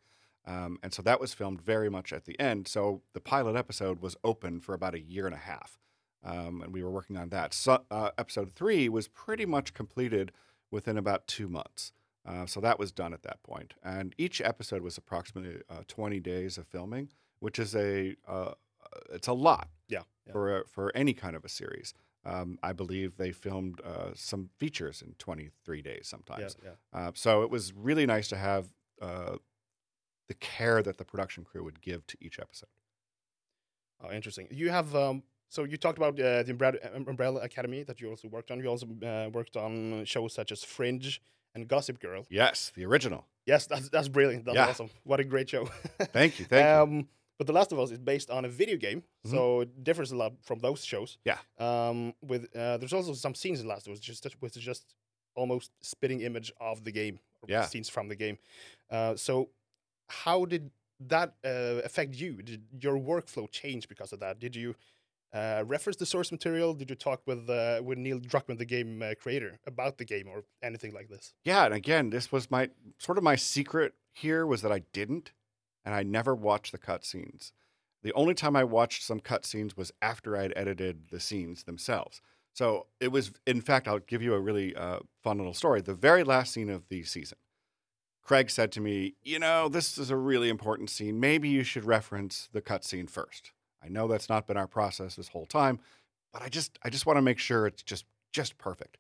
Um, 0.46 0.78
and 0.84 0.92
so 0.92 1.02
that 1.02 1.20
was 1.20 1.34
filmed 1.34 1.60
very 1.60 1.88
much 1.88 2.12
at 2.12 2.24
the 2.24 2.38
end. 2.40 2.66
So 2.68 3.02
the 3.12 3.20
pilot 3.20 3.56
episode 3.56 4.00
was 4.00 4.16
open 4.24 4.60
for 4.60 4.72
about 4.74 4.94
a 4.94 5.00
year 5.00 5.26
and 5.26 5.34
a 5.34 5.38
half, 5.38 5.78
um, 6.24 6.62
and 6.62 6.72
we 6.72 6.82
were 6.82 6.90
working 6.90 7.16
on 7.16 7.28
that. 7.30 7.54
So 7.54 7.82
uh, 7.90 8.10
episode 8.18 8.52
three 8.52 8.88
was 8.88 9.08
pretty 9.08 9.46
much 9.46 9.72
completed 9.74 10.30
within 10.70 10.96
about 10.98 11.26
two 11.26 11.48
months. 11.48 11.92
Uh, 12.26 12.46
so 12.46 12.60
that 12.60 12.78
was 12.78 12.92
done 12.92 13.12
at 13.12 13.22
that 13.22 13.42
point, 13.42 13.74
and 13.82 14.14
each 14.16 14.40
episode 14.40 14.82
was 14.82 14.96
approximately 14.96 15.60
uh, 15.68 15.82
20 15.88 16.20
days 16.20 16.56
of 16.56 16.66
filming, 16.68 17.08
which 17.40 17.58
is 17.58 17.74
a 17.74 18.14
uh, 18.28 18.52
it's 19.12 19.28
a 19.28 19.32
lot 19.32 19.68
yeah, 19.88 20.02
yeah. 20.26 20.32
for 20.32 20.58
a, 20.58 20.66
for 20.66 20.92
any 20.94 21.14
kind 21.14 21.36
of 21.36 21.44
a 21.44 21.48
series. 21.48 21.94
Um, 22.24 22.58
I 22.62 22.72
believe 22.72 23.16
they 23.16 23.32
filmed 23.32 23.80
uh, 23.84 24.10
some 24.14 24.50
features 24.58 25.02
in 25.02 25.14
23 25.18 25.82
days 25.82 26.06
sometimes. 26.06 26.56
yeah. 26.62 26.70
Uh, 26.92 27.10
so 27.14 27.42
it 27.42 27.50
was 27.50 27.72
really 27.72 28.06
nice 28.06 28.28
to 28.28 28.36
have 28.36 28.68
uh, 29.00 29.36
the 30.28 30.34
care 30.34 30.82
that 30.82 30.98
the 30.98 31.04
production 31.04 31.42
crew 31.44 31.64
would 31.64 31.80
give 31.80 32.06
to 32.06 32.16
each 32.20 32.38
episode. 32.38 32.68
Oh, 34.00 34.12
interesting. 34.12 34.46
You 34.50 34.70
have 34.70 34.94
um, 34.94 35.24
so 35.48 35.64
you 35.64 35.76
talked 35.76 35.98
about 35.98 36.18
uh, 36.18 36.42
the 36.44 36.52
Umbrella, 36.52 36.78
Umbrella 36.94 37.40
Academy 37.40 37.82
that 37.82 38.00
you 38.00 38.08
also 38.08 38.28
worked 38.28 38.50
on. 38.50 38.60
You 38.60 38.68
also 38.68 38.86
uh, 39.04 39.28
worked 39.30 39.56
on 39.56 40.04
shows 40.04 40.32
such 40.32 40.52
as 40.52 40.62
Fringe 40.64 41.20
and 41.54 41.68
Gossip 41.68 41.98
Girl. 42.00 42.26
Yes, 42.30 42.72
the 42.74 42.84
original. 42.84 43.26
Yes, 43.46 43.66
that's 43.66 43.88
that's 43.88 44.08
brilliant. 44.08 44.44
That's 44.44 44.54
Yeah. 44.56 44.68
awesome. 44.68 44.90
What 45.04 45.20
a 45.20 45.24
great 45.24 45.48
show. 45.50 45.64
Thank 46.12 46.38
you. 46.38 46.44
Thank 46.46 46.64
you. 46.90 46.98
um, 46.98 47.08
But 47.38 47.46
The 47.48 47.52
Last 47.54 47.72
of 47.72 47.78
Us 47.80 47.90
is 47.90 47.98
based 47.98 48.30
on 48.30 48.44
a 48.44 48.48
video 48.48 48.76
game, 48.76 49.02
so 49.24 49.62
it 49.62 49.82
differs 49.82 50.12
a 50.12 50.16
lot 50.16 50.32
from 50.42 50.60
those 50.60 50.84
shows. 50.84 51.18
Yeah. 51.24 51.38
Um, 51.58 52.14
with 52.22 52.44
uh, 52.54 52.76
there's 52.78 52.92
also 52.92 53.14
some 53.14 53.34
scenes 53.34 53.60
in 53.60 53.66
Last 53.66 53.86
of 53.86 53.92
Us 53.94 54.00
just 54.00 54.24
which 54.40 54.56
is 54.56 54.62
just 54.62 54.94
almost 55.34 55.70
spitting 55.80 56.20
image 56.20 56.52
of 56.60 56.84
the 56.84 56.92
game. 56.92 57.18
Yeah. 57.48 57.64
Scenes 57.66 57.88
from 57.88 58.08
the 58.08 58.14
game. 58.16 58.38
Uh, 58.90 59.16
so 59.16 59.48
how 60.08 60.44
did 60.44 60.70
that 61.08 61.34
uh, 61.44 61.80
affect 61.84 62.14
you? 62.14 62.42
Did 62.42 62.62
your 62.80 62.96
workflow 62.96 63.50
change 63.50 63.88
because 63.88 64.12
of 64.12 64.20
that? 64.20 64.38
Did 64.38 64.54
you 64.54 64.76
uh, 65.32 65.64
reference 65.66 65.96
the 65.96 66.06
source 66.06 66.30
material? 66.30 66.74
Did 66.74 66.90
you 66.90 66.96
talk 66.96 67.22
with 67.26 67.48
uh, 67.48 67.80
with 67.82 67.98
Neil 67.98 68.20
Druckmann, 68.20 68.58
the 68.58 68.64
game 68.64 69.02
uh, 69.02 69.14
creator, 69.20 69.58
about 69.66 69.98
the 69.98 70.04
game 70.04 70.28
or 70.28 70.44
anything 70.62 70.92
like 70.92 71.08
this? 71.08 71.32
Yeah, 71.44 71.64
and 71.64 71.74
again, 71.74 72.10
this 72.10 72.30
was 72.30 72.50
my 72.50 72.70
sort 72.98 73.18
of 73.18 73.24
my 73.24 73.36
secret 73.36 73.94
here 74.12 74.46
was 74.46 74.62
that 74.62 74.72
I 74.72 74.80
didn't, 74.92 75.32
and 75.84 75.94
I 75.94 76.02
never 76.02 76.34
watched 76.34 76.72
the 76.72 76.78
cutscenes. 76.78 77.52
The 78.02 78.12
only 78.12 78.34
time 78.34 78.56
I 78.56 78.64
watched 78.64 79.04
some 79.04 79.20
cutscenes 79.20 79.76
was 79.76 79.92
after 80.02 80.36
I'd 80.36 80.52
edited 80.56 81.08
the 81.10 81.20
scenes 81.20 81.64
themselves. 81.64 82.20
So 82.52 82.88
it 83.00 83.08
was, 83.08 83.32
in 83.46 83.60
fact, 83.60 83.88
I'll 83.88 84.00
give 84.00 84.22
you 84.22 84.34
a 84.34 84.40
really 84.40 84.76
uh, 84.76 84.98
fun 85.22 85.38
little 85.38 85.54
story. 85.54 85.80
The 85.80 85.94
very 85.94 86.24
last 86.24 86.52
scene 86.52 86.68
of 86.68 86.88
the 86.88 87.04
season, 87.04 87.38
Craig 88.22 88.50
said 88.50 88.70
to 88.72 88.80
me, 88.80 89.14
"You 89.22 89.38
know, 89.38 89.68
this 89.68 89.96
is 89.96 90.10
a 90.10 90.16
really 90.16 90.50
important 90.50 90.90
scene. 90.90 91.18
Maybe 91.18 91.48
you 91.48 91.62
should 91.64 91.84
reference 91.84 92.50
the 92.52 92.60
cutscene 92.60 93.08
first. 93.08 93.52
I 93.84 93.88
know 93.88 94.08
that's 94.08 94.28
not 94.28 94.46
been 94.46 94.56
our 94.56 94.66
process 94.66 95.16
this 95.16 95.28
whole 95.28 95.46
time, 95.46 95.80
but 96.32 96.42
I 96.42 96.48
just, 96.48 96.78
I 96.82 96.90
just 96.90 97.06
want 97.06 97.16
to 97.16 97.22
make 97.22 97.38
sure 97.38 97.66
it's 97.66 97.82
just, 97.82 98.04
just 98.32 98.58
perfect." 98.58 98.98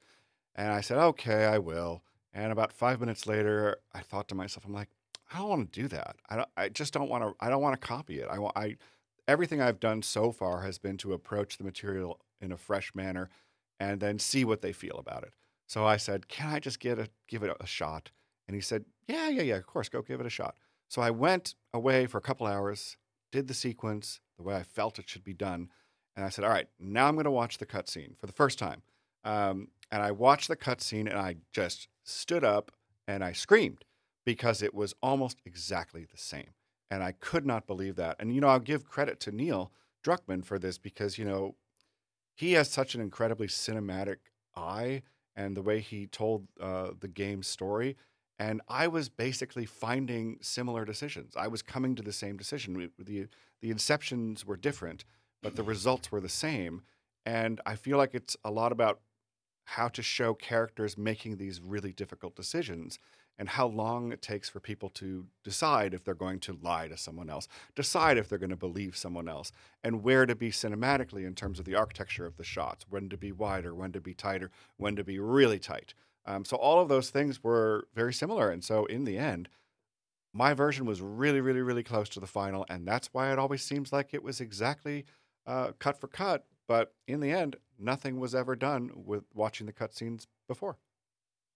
And 0.54 0.72
I 0.72 0.80
said, 0.80 0.98
"Okay, 0.98 1.46
I 1.46 1.58
will." 1.58 2.02
And 2.34 2.52
about 2.52 2.72
five 2.72 3.00
minutes 3.00 3.26
later, 3.26 3.76
I 3.92 4.00
thought 4.00 4.28
to 4.28 4.34
myself, 4.34 4.64
I'm 4.64 4.72
like, 4.72 4.88
I 5.32 5.38
don't 5.38 5.48
want 5.48 5.72
to 5.72 5.80
do 5.82 5.88
that. 5.88 6.16
I 6.28 6.36
don't, 6.36 6.48
I 6.56 6.68
just 6.68 6.92
don't 6.92 7.08
want 7.08 7.24
to, 7.24 7.34
I 7.44 7.48
don't 7.48 7.62
want 7.62 7.80
to 7.80 7.86
copy 7.86 8.20
it. 8.20 8.28
I 8.30 8.38
want, 8.38 8.56
I, 8.56 8.76
everything 9.28 9.60
I've 9.60 9.80
done 9.80 10.02
so 10.02 10.32
far 10.32 10.62
has 10.62 10.78
been 10.78 10.96
to 10.98 11.12
approach 11.12 11.58
the 11.58 11.64
material 11.64 12.20
in 12.40 12.52
a 12.52 12.56
fresh 12.56 12.94
manner 12.94 13.30
and 13.80 14.00
then 14.00 14.18
see 14.18 14.44
what 14.44 14.62
they 14.62 14.72
feel 14.72 14.96
about 14.98 15.22
it. 15.24 15.32
So 15.66 15.86
I 15.86 15.96
said, 15.96 16.28
can 16.28 16.48
I 16.48 16.58
just 16.58 16.80
get 16.80 16.98
a, 16.98 17.08
give 17.28 17.42
it 17.42 17.56
a 17.58 17.66
shot? 17.66 18.10
And 18.46 18.54
he 18.54 18.60
said, 18.60 18.84
yeah, 19.08 19.28
yeah, 19.28 19.42
yeah, 19.42 19.56
of 19.56 19.66
course, 19.66 19.88
go 19.88 20.02
give 20.02 20.20
it 20.20 20.26
a 20.26 20.30
shot. 20.30 20.56
So 20.88 21.00
I 21.02 21.10
went 21.10 21.54
away 21.72 22.06
for 22.06 22.18
a 22.18 22.22
couple 22.22 22.46
hours, 22.46 22.96
did 23.32 23.48
the 23.48 23.54
sequence 23.54 24.20
the 24.36 24.44
way 24.44 24.54
I 24.54 24.62
felt 24.62 24.98
it 24.98 25.08
should 25.08 25.24
be 25.24 25.34
done. 25.34 25.70
And 26.14 26.24
I 26.24 26.28
said, 26.28 26.44
all 26.44 26.50
right, 26.50 26.68
now 26.78 27.08
I'm 27.08 27.14
going 27.14 27.24
to 27.24 27.30
watch 27.30 27.58
the 27.58 27.66
cutscene 27.66 28.16
for 28.18 28.26
the 28.26 28.32
first 28.32 28.58
time. 28.58 28.82
Um, 29.24 29.68
and 29.90 30.02
I 30.02 30.12
watched 30.12 30.48
the 30.48 30.56
cutscene 30.56 31.08
and 31.08 31.18
I 31.18 31.36
just 31.52 31.88
stood 32.04 32.44
up 32.44 32.70
and 33.08 33.24
I 33.24 33.32
screamed 33.32 33.84
because 34.24 34.62
it 34.62 34.74
was 34.74 34.94
almost 35.02 35.40
exactly 35.44 36.04
the 36.04 36.18
same. 36.18 36.50
And 36.90 37.02
I 37.02 37.12
could 37.12 37.46
not 37.46 37.66
believe 37.66 37.96
that. 37.96 38.16
And, 38.20 38.34
you 38.34 38.40
know, 38.40 38.48
I'll 38.48 38.60
give 38.60 38.88
credit 38.88 39.18
to 39.20 39.32
Neil 39.32 39.72
Druckmann 40.04 40.44
for 40.44 40.58
this 40.58 40.78
because, 40.78 41.16
you 41.16 41.24
know, 41.24 41.56
he 42.34 42.52
has 42.52 42.70
such 42.70 42.94
an 42.94 43.00
incredibly 43.00 43.46
cinematic 43.46 44.16
eye 44.54 45.02
and 45.34 45.56
the 45.56 45.62
way 45.62 45.80
he 45.80 46.06
told 46.06 46.48
uh, 46.60 46.90
the 46.98 47.08
game's 47.08 47.46
story. 47.46 47.96
And 48.38 48.60
I 48.68 48.88
was 48.88 49.08
basically 49.08 49.66
finding 49.66 50.38
similar 50.40 50.84
decisions. 50.84 51.36
I 51.36 51.48
was 51.48 51.62
coming 51.62 51.94
to 51.96 52.02
the 52.02 52.12
same 52.12 52.36
decision. 52.36 52.76
We- 52.76 52.90
The, 52.98 53.28
the 53.60 53.72
inceptions 53.72 54.44
were 54.44 54.56
different, 54.56 55.04
but 55.42 55.54
the 55.54 55.62
mm-hmm. 55.62 55.68
results 55.70 56.10
were 56.10 56.20
the 56.20 56.28
same. 56.28 56.82
And 57.24 57.60
I 57.64 57.76
feel 57.76 57.98
like 57.98 58.14
it's 58.14 58.36
a 58.44 58.50
lot 58.50 58.72
about 58.72 59.00
how 59.64 59.88
to 59.88 60.02
show 60.02 60.34
characters 60.34 60.98
making 60.98 61.36
these 61.36 61.60
really 61.60 61.92
difficult 61.92 62.34
decisions 62.34 62.98
and 63.38 63.48
how 63.48 63.66
long 63.66 64.12
it 64.12 64.20
takes 64.20 64.48
for 64.48 64.60
people 64.60 64.90
to 64.90 65.26
decide 65.42 65.94
if 65.94 66.04
they're 66.04 66.14
going 66.14 66.40
to 66.40 66.58
lie 66.62 66.88
to 66.88 66.96
someone 66.96 67.30
else, 67.30 67.48
decide 67.74 68.18
if 68.18 68.28
they're 68.28 68.38
going 68.38 68.50
to 68.50 68.56
believe 68.56 68.96
someone 68.96 69.28
else, 69.28 69.52
and 69.82 70.02
where 70.02 70.26
to 70.26 70.34
be 70.34 70.50
cinematically 70.50 71.24
in 71.26 71.34
terms 71.34 71.58
of 71.58 71.64
the 71.64 71.74
architecture 71.74 72.26
of 72.26 72.36
the 72.36 72.44
shots, 72.44 72.84
when 72.90 73.08
to 73.08 73.16
be 73.16 73.32
wider, 73.32 73.74
when 73.74 73.92
to 73.92 74.00
be 74.00 74.14
tighter, 74.14 74.50
when 74.76 74.96
to 74.96 75.04
be 75.04 75.18
really 75.18 75.58
tight. 75.58 75.94
Um, 76.24 76.44
so 76.44 76.56
all 76.56 76.80
of 76.80 76.88
those 76.88 77.10
things 77.10 77.42
were 77.42 77.88
very 77.94 78.12
similar. 78.14 78.50
And 78.50 78.62
so 78.62 78.84
in 78.86 79.04
the 79.04 79.18
end, 79.18 79.48
my 80.32 80.54
version 80.54 80.86
was 80.86 81.00
really, 81.00 81.40
really, 81.40 81.60
really 81.60 81.82
close 81.82 82.08
to 82.10 82.20
the 82.20 82.26
final. 82.26 82.64
And 82.68 82.86
that's 82.86 83.08
why 83.12 83.32
it 83.32 83.38
always 83.38 83.62
seems 83.62 83.92
like 83.92 84.14
it 84.14 84.22
was 84.22 84.40
exactly 84.40 85.04
uh, 85.46 85.72
cut 85.78 86.00
for 86.00 86.08
cut. 86.08 86.46
But 86.68 86.94
in 87.06 87.20
the 87.20 87.30
end, 87.32 87.56
nothing 87.78 88.18
was 88.20 88.34
ever 88.34 88.56
done 88.56 88.90
with 88.94 89.24
watching 89.34 89.66
the 89.66 89.72
cutscenes 89.72 90.26
before. 90.48 90.78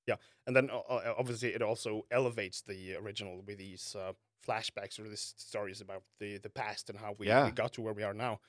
Yeah. 0.06 0.16
And 0.46 0.54
then 0.54 0.68
uh, 0.70 1.14
obviously 1.16 1.54
it 1.54 1.62
also 1.62 2.04
elevates 2.10 2.60
the 2.60 2.96
original 2.96 3.42
with 3.46 3.58
these 3.58 3.96
uh, 3.98 4.12
flashbacks 4.46 4.98
or 4.98 5.08
these 5.08 5.34
stories 5.36 5.80
about 5.80 6.02
the, 6.20 6.38
the 6.38 6.50
past 6.50 6.90
and 6.90 6.98
how 6.98 7.14
we, 7.18 7.28
Yeah. 7.28 7.46
we 7.46 7.52
got 7.52 7.72
to 7.74 7.82
where 7.82 7.94
we 7.94 8.02
are 8.02 8.14
now. 8.14 8.40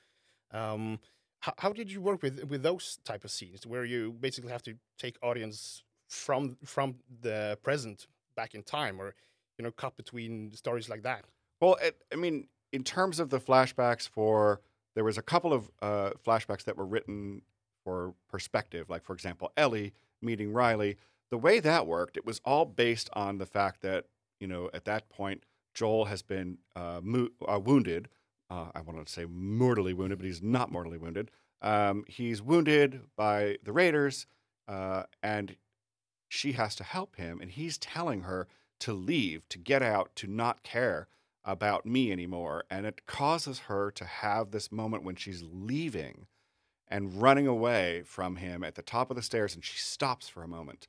Um, 0.52 1.00
how, 1.40 1.54
how 1.58 1.72
did 1.72 1.90
you 1.90 2.00
work 2.00 2.22
with 2.22 2.42
with 2.44 2.62
those 2.62 2.98
type 3.04 3.24
of 3.24 3.30
scenes 3.30 3.66
where 3.66 3.84
you 3.84 4.12
basically 4.12 4.50
have 4.50 4.62
to 4.62 4.74
take 4.98 5.16
audience 5.22 5.84
from 6.08 6.56
from 6.64 6.96
the 7.20 7.58
present 7.62 8.06
back 8.36 8.54
in 8.54 8.62
time 8.62 9.00
or 9.00 9.14
you 9.58 9.64
know 9.64 9.70
cut 9.70 9.96
between 9.96 10.52
stories 10.52 10.88
like 10.88 11.02
that? 11.02 11.24
Well, 11.60 11.76
it, 11.82 12.02
I 12.12 12.16
mean, 12.16 12.48
in 12.72 12.84
terms 12.84 13.18
of 13.20 13.30
the 13.30 13.40
flashbacks 13.40 14.08
for, 14.08 14.60
there 14.94 15.04
was 15.04 15.18
a 15.18 15.22
couple 15.22 15.52
of 15.52 15.70
uh, 15.82 16.10
flashbacks 16.24 16.64
that 16.64 16.76
were 16.76 16.86
written 16.86 17.42
for 17.84 18.14
perspective. 18.28 18.88
Like, 18.88 19.02
for 19.04 19.12
example, 19.12 19.52
Ellie 19.56 19.92
meeting 20.22 20.52
Riley. 20.52 20.96
The 21.30 21.38
way 21.38 21.60
that 21.60 21.86
worked, 21.86 22.16
it 22.16 22.24
was 22.24 22.40
all 22.44 22.64
based 22.64 23.10
on 23.12 23.38
the 23.38 23.46
fact 23.46 23.82
that, 23.82 24.06
you 24.40 24.46
know, 24.46 24.70
at 24.72 24.84
that 24.86 25.08
point, 25.08 25.44
Joel 25.74 26.06
has 26.06 26.22
been 26.22 26.58
uh, 26.74 27.00
mo- 27.02 27.28
uh, 27.46 27.60
wounded. 27.60 28.08
Uh, 28.50 28.66
I 28.74 28.80
wanted 28.80 29.06
to 29.06 29.12
say 29.12 29.26
mortally 29.26 29.92
wounded, 29.92 30.18
but 30.18 30.26
he's 30.26 30.42
not 30.42 30.72
mortally 30.72 30.96
wounded. 30.96 31.30
Um, 31.60 32.04
he's 32.08 32.40
wounded 32.40 33.00
by 33.16 33.56
the 33.62 33.72
Raiders, 33.72 34.26
uh, 34.68 35.04
and 35.22 35.56
she 36.28 36.52
has 36.52 36.74
to 36.76 36.84
help 36.84 37.16
him. 37.16 37.40
And 37.40 37.50
he's 37.50 37.78
telling 37.78 38.22
her 38.22 38.46
to 38.80 38.92
leave, 38.92 39.48
to 39.48 39.58
get 39.58 39.82
out, 39.82 40.14
to 40.16 40.26
not 40.26 40.62
care 40.62 41.08
about 41.44 41.86
me 41.86 42.12
anymore. 42.12 42.64
And 42.70 42.86
it 42.86 43.06
causes 43.06 43.60
her 43.60 43.90
to 43.92 44.04
have 44.04 44.50
this 44.50 44.70
moment 44.70 45.02
when 45.02 45.16
she's 45.16 45.42
leaving 45.42 46.26
and 46.86 47.20
running 47.20 47.46
away 47.46 48.02
from 48.04 48.36
him 48.36 48.62
at 48.62 48.74
the 48.74 48.82
top 48.82 49.10
of 49.10 49.16
the 49.16 49.22
stairs, 49.22 49.54
and 49.54 49.64
she 49.64 49.78
stops 49.78 50.28
for 50.28 50.42
a 50.42 50.48
moment. 50.48 50.88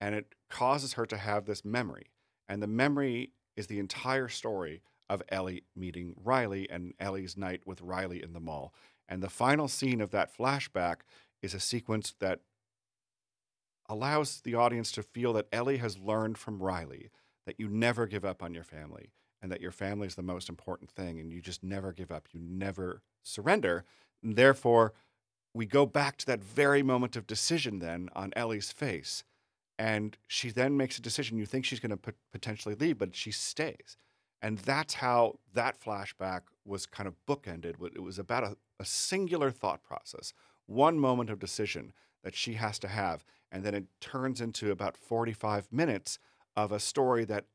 And 0.00 0.14
it 0.14 0.34
causes 0.50 0.94
her 0.94 1.06
to 1.06 1.16
have 1.16 1.44
this 1.44 1.64
memory. 1.64 2.06
And 2.48 2.62
the 2.62 2.66
memory 2.66 3.32
is 3.56 3.66
the 3.66 3.78
entire 3.78 4.28
story 4.28 4.82
of 5.08 5.22
Ellie 5.30 5.64
meeting 5.74 6.14
Riley 6.22 6.68
and 6.70 6.94
Ellie's 7.00 7.36
night 7.36 7.62
with 7.66 7.80
Riley 7.80 8.22
in 8.22 8.32
the 8.32 8.40
mall. 8.40 8.74
And 9.08 9.22
the 9.22 9.30
final 9.30 9.68
scene 9.68 10.00
of 10.00 10.10
that 10.10 10.36
flashback 10.36 10.96
is 11.42 11.54
a 11.54 11.60
sequence 11.60 12.14
that 12.20 12.40
allows 13.88 14.40
the 14.42 14.54
audience 14.54 14.92
to 14.92 15.02
feel 15.02 15.32
that 15.34 15.48
Ellie 15.52 15.78
has 15.78 15.98
learned 15.98 16.38
from 16.38 16.62
Riley 16.62 17.10
that 17.46 17.58
you 17.58 17.68
never 17.68 18.06
give 18.06 18.24
up 18.24 18.42
on 18.42 18.54
your 18.54 18.64
family 18.64 19.10
and 19.40 19.50
that 19.52 19.60
your 19.60 19.70
family 19.70 20.06
is 20.06 20.14
the 20.16 20.22
most 20.22 20.48
important 20.48 20.90
thing 20.90 21.18
and 21.20 21.32
you 21.32 21.40
just 21.40 21.62
never 21.62 21.92
give 21.92 22.10
up. 22.10 22.28
You 22.32 22.40
never 22.40 23.02
surrender. 23.22 23.84
And 24.22 24.36
therefore, 24.36 24.92
we 25.54 25.64
go 25.66 25.86
back 25.86 26.16
to 26.18 26.26
that 26.26 26.44
very 26.44 26.82
moment 26.82 27.16
of 27.16 27.26
decision 27.26 27.78
then 27.78 28.10
on 28.14 28.32
Ellie's 28.36 28.70
face. 28.72 29.24
and 29.78 30.16
she 30.26 30.50
then 30.50 30.76
makes 30.76 30.98
a 30.98 31.02
decision. 31.02 31.38
You 31.38 31.46
think 31.46 31.64
she's 31.64 31.80
going 31.80 31.96
to 31.96 32.14
potentially 32.32 32.74
leave, 32.74 32.98
but 32.98 33.14
she 33.14 33.30
stays. 33.30 33.96
And 34.42 34.58
that's 34.58 34.94
how 34.94 35.38
that 35.54 35.80
flashback 35.80 36.42
was 36.64 36.86
kind 36.86 37.06
of 37.06 37.14
bookended. 37.26 37.74
It 37.94 38.02
was 38.02 38.18
about 38.18 38.44
a, 38.44 38.56
a 38.78 38.84
singular 38.84 39.50
thought 39.50 39.82
process, 39.82 40.32
one 40.66 40.98
moment 40.98 41.30
of 41.30 41.38
decision 41.38 41.92
that 42.22 42.34
she 42.34 42.54
has 42.54 42.78
to 42.80 42.88
have. 42.88 43.24
And 43.50 43.64
then 43.64 43.74
it 43.74 43.86
turns 44.00 44.40
into 44.40 44.70
about 44.70 44.96
45 44.96 45.72
minutes 45.72 46.18
of 46.56 46.72
a 46.72 46.80
story 46.80 47.24
that 47.26 47.46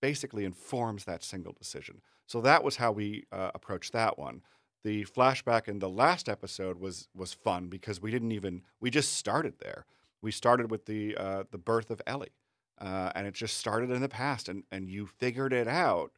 basically 0.00 0.44
informs 0.44 1.04
that 1.04 1.22
single 1.22 1.52
decision. 1.52 2.02
So 2.26 2.40
that 2.42 2.64
was 2.64 2.76
how 2.76 2.92
we 2.92 3.24
uh, 3.32 3.50
approached 3.54 3.92
that 3.92 4.18
one. 4.18 4.42
The 4.84 5.04
flashback 5.04 5.68
in 5.68 5.78
the 5.78 5.88
last 5.88 6.28
episode 6.28 6.78
was 6.80 7.08
was 7.14 7.32
fun 7.32 7.68
because 7.68 8.02
we 8.02 8.10
didn't 8.10 8.32
even 8.32 8.62
we 8.80 8.90
just 8.90 9.12
started 9.12 9.54
there. 9.60 9.86
We 10.20 10.32
started 10.32 10.70
with 10.70 10.86
the 10.86 11.16
uh, 11.16 11.44
the 11.50 11.58
birth 11.58 11.90
of 11.90 12.02
Ellie, 12.06 12.34
uh, 12.80 13.12
and 13.14 13.26
it 13.26 13.34
just 13.34 13.56
started 13.58 13.90
in 13.90 14.02
the 14.02 14.08
past, 14.08 14.48
and 14.48 14.64
and 14.72 14.88
you 14.88 15.06
figured 15.06 15.52
it 15.52 15.68
out 15.68 16.12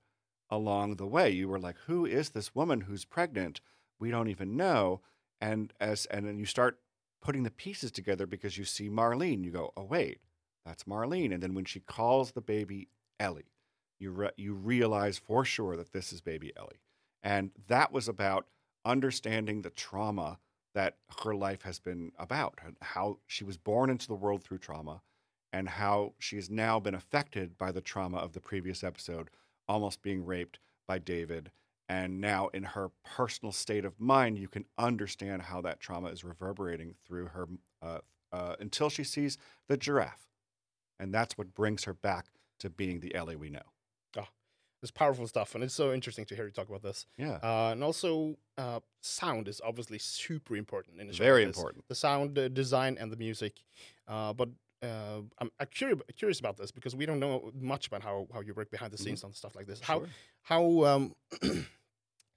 along 0.51 0.97
the 0.97 1.07
way. 1.07 1.31
You 1.31 1.49
were 1.49 1.59
like, 1.59 1.77
"Who 1.87 2.07
is 2.07 2.31
this 2.31 2.55
woman 2.55 2.83
who's 2.83 3.05
pregnant? 3.05 3.61
We 4.01 4.11
don't 4.11 4.29
even 4.29 4.57
know." 4.57 5.03
And 5.43 5.73
as 5.79 6.07
and 6.07 6.27
then 6.27 6.39
you 6.39 6.47
start 6.47 6.79
putting 7.25 7.43
the 7.43 7.51
pieces 7.51 7.91
together 7.91 8.27
because 8.27 8.57
you 8.57 8.65
see 8.65 8.89
Marlene. 8.89 9.45
You 9.45 9.51
go, 9.51 9.73
"Oh 9.77 9.85
wait, 9.85 10.21
that's 10.65 10.85
Marlene." 10.85 11.33
And 11.33 11.43
then 11.43 11.55
when 11.55 11.65
she 11.65 11.81
calls 11.81 12.33
the 12.33 12.41
baby 12.41 12.89
Ellie, 13.19 13.51
you 13.99 14.13
re- 14.13 14.31
you 14.37 14.55
realize 14.55 15.19
for 15.19 15.45
sure 15.45 15.77
that 15.77 15.93
this 15.93 16.13
is 16.13 16.21
baby 16.21 16.53
Ellie, 16.57 16.81
and 17.23 17.51
that 17.67 17.91
was 17.91 18.07
about 18.09 18.47
understanding 18.85 19.63
the 19.63 19.71
trauma 19.71 20.39
that 20.75 20.99
her 21.25 21.35
life 21.35 21.63
has 21.63 21.79
been 21.79 22.13
about, 22.19 22.59
how 22.83 23.19
she 23.27 23.45
was 23.45 23.57
born 23.57 23.91
into 23.91 24.07
the 24.09 24.15
world 24.15 24.43
through 24.45 24.59
trauma, 24.59 25.01
and 25.53 25.69
how 25.69 26.13
she 26.19 26.37
has 26.37 26.51
now 26.51 26.79
been 26.81 26.95
affected 26.95 27.57
by 27.57 27.73
the 27.73 27.81
trauma 27.81 28.19
of 28.19 28.33
the 28.33 28.41
previous 28.41 28.85
episode, 28.85 29.31
almost 29.69 30.03
being 30.03 30.25
raped 30.27 30.59
by 30.87 30.99
David. 30.99 31.51
And 31.95 32.21
now, 32.21 32.49
in 32.49 32.65
her 32.65 32.91
personal 33.05 33.53
state 33.53 33.85
of 33.85 34.01
mind, 34.01 34.37
you 34.37 34.49
can 34.49 34.65
understand 34.77 35.43
how 35.43 35.61
that 35.61 35.79
trauma 35.79 36.09
is 36.09 36.25
reverberating 36.25 36.97
through 37.07 37.27
her 37.27 37.47
uh, 37.81 37.99
uh, 38.33 38.57
until 38.59 38.89
she 38.91 39.05
sees 39.05 39.39
the 39.69 39.77
giraffe. 39.77 40.27
And 40.99 41.15
that's 41.15 41.39
what 41.39 41.55
brings 41.55 41.85
her 41.85 41.95
back 41.95 42.27
to 42.59 42.69
being 42.69 42.99
the 42.99 43.15
Ellie 43.15 43.37
we 43.37 43.49
know. 43.49 43.61
It's 44.83 44.91
powerful 44.91 45.27
stuff, 45.27 45.55
and 45.55 45.65
it's 45.65 45.73
so 45.73 45.95
interesting 45.95 46.27
to 46.27 46.35
hear 46.35 46.45
you 46.45 46.51
talk 46.51 46.69
about 46.69 46.83
this. 46.83 47.07
Yeah. 47.17 47.39
Uh, 47.43 47.71
and 47.73 47.83
also, 47.83 48.37
uh, 48.59 48.81
sound 49.01 49.49
is 49.49 49.59
obviously 49.65 49.99
super 49.99 50.57
important 50.57 51.01
in 51.01 51.09
a 51.09 51.13
show. 51.15 51.25
Very 51.25 51.43
important. 51.43 51.85
The 51.89 51.95
sound 51.95 52.39
uh, 52.39 52.49
design 52.49 52.99
and 53.01 53.11
the 53.11 53.17
music. 53.17 53.63
Uh, 54.07 54.35
but 54.35 54.51
uh, 54.83 55.23
I'm, 55.39 55.51
I'm 55.59 55.69
curious, 55.71 56.01
curious 56.19 56.39
about 56.39 56.59
this 56.59 56.71
because 56.71 56.95
we 56.95 57.07
don't 57.07 57.19
know 57.19 57.51
much 57.59 57.87
about 57.87 58.03
how, 58.03 58.29
how 58.35 58.41
you 58.41 58.53
work 58.53 58.71
behind 58.71 58.93
the 58.93 58.99
scenes 58.99 59.25
on 59.25 59.33
stuff 59.33 59.57
like 59.57 59.67
this. 59.67 59.81
How 59.81 60.01
Sure. 60.01 60.09
how 60.43 60.85
um 60.85 61.15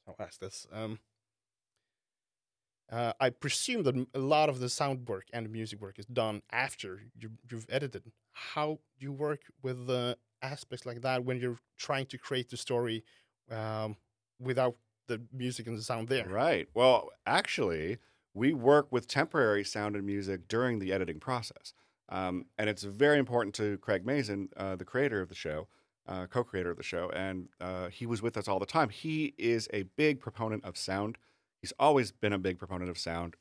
I'll 0.08 0.16
ask 0.20 0.40
this. 0.40 0.68
Um, 0.72 1.00
uh, 2.92 3.14
I 3.20 3.30
presume 3.30 3.84
that 3.84 4.08
a 4.14 4.20
lot 4.20 4.48
of 4.48 4.60
the 4.60 4.70
sound 4.70 5.08
work 5.10 5.26
and 5.34 5.52
music 5.52 5.82
work 5.82 6.00
is 6.00 6.06
done 6.06 6.42
after 6.52 7.02
you, 7.20 7.32
you've 7.50 7.66
edited. 7.70 8.04
How 8.32 8.80
do 9.00 9.06
you 9.06 9.12
work 9.12 9.42
with 9.62 9.88
the 9.88 10.18
aspects 10.42 10.86
like 10.86 11.02
that 11.02 11.26
when 11.26 11.40
you're 11.40 11.60
trying 11.78 12.06
to 12.08 12.18
create 12.18 12.50
the 12.50 12.58
story 12.58 13.04
um, 13.52 13.98
without 14.40 14.78
the 15.08 15.22
music 15.34 15.68
and 15.68 15.78
the 15.78 15.82
sound 15.82 16.08
there? 16.08 16.30
Right. 16.30 16.70
Well, 16.74 17.10
actually, 17.26 17.98
we 18.34 18.54
work 18.54 18.88
with 18.90 19.08
temporary 19.08 19.66
sound 19.66 19.96
and 19.96 20.06
music 20.06 20.48
during 20.48 20.80
the 20.80 20.94
editing 20.94 21.20
process. 21.20 21.74
Um, 22.10 22.46
and 22.58 22.70
it's 22.70 22.84
very 22.84 23.20
important 23.20 23.54
to 23.56 23.78
Craig 23.80 24.06
Mazin, 24.06 24.48
uh, 24.56 24.78
the 24.78 24.86
creator 24.86 25.20
of 25.20 25.28
the 25.28 25.36
show, 25.36 25.68
uh, 26.08 26.26
co 26.28 26.44
creator 26.44 26.72
of 26.72 26.78
the 26.78 26.84
show. 26.84 27.10
And 27.10 27.50
uh, 27.60 27.90
he 27.90 28.06
was 28.06 28.22
with 28.22 28.38
us 28.38 28.48
all 28.48 28.60
the 28.60 28.66
time. 28.66 28.90
He 28.90 29.34
is 29.38 29.68
a 29.74 29.84
big 29.84 30.20
proponent 30.20 30.64
of 30.66 30.78
sound. 30.78 31.18
He's 31.62 31.74
always 31.80 32.12
been 32.12 32.34
a 32.34 32.38
big 32.38 32.60
proponent 32.60 32.90
of 32.90 32.98
sound. 32.98 33.36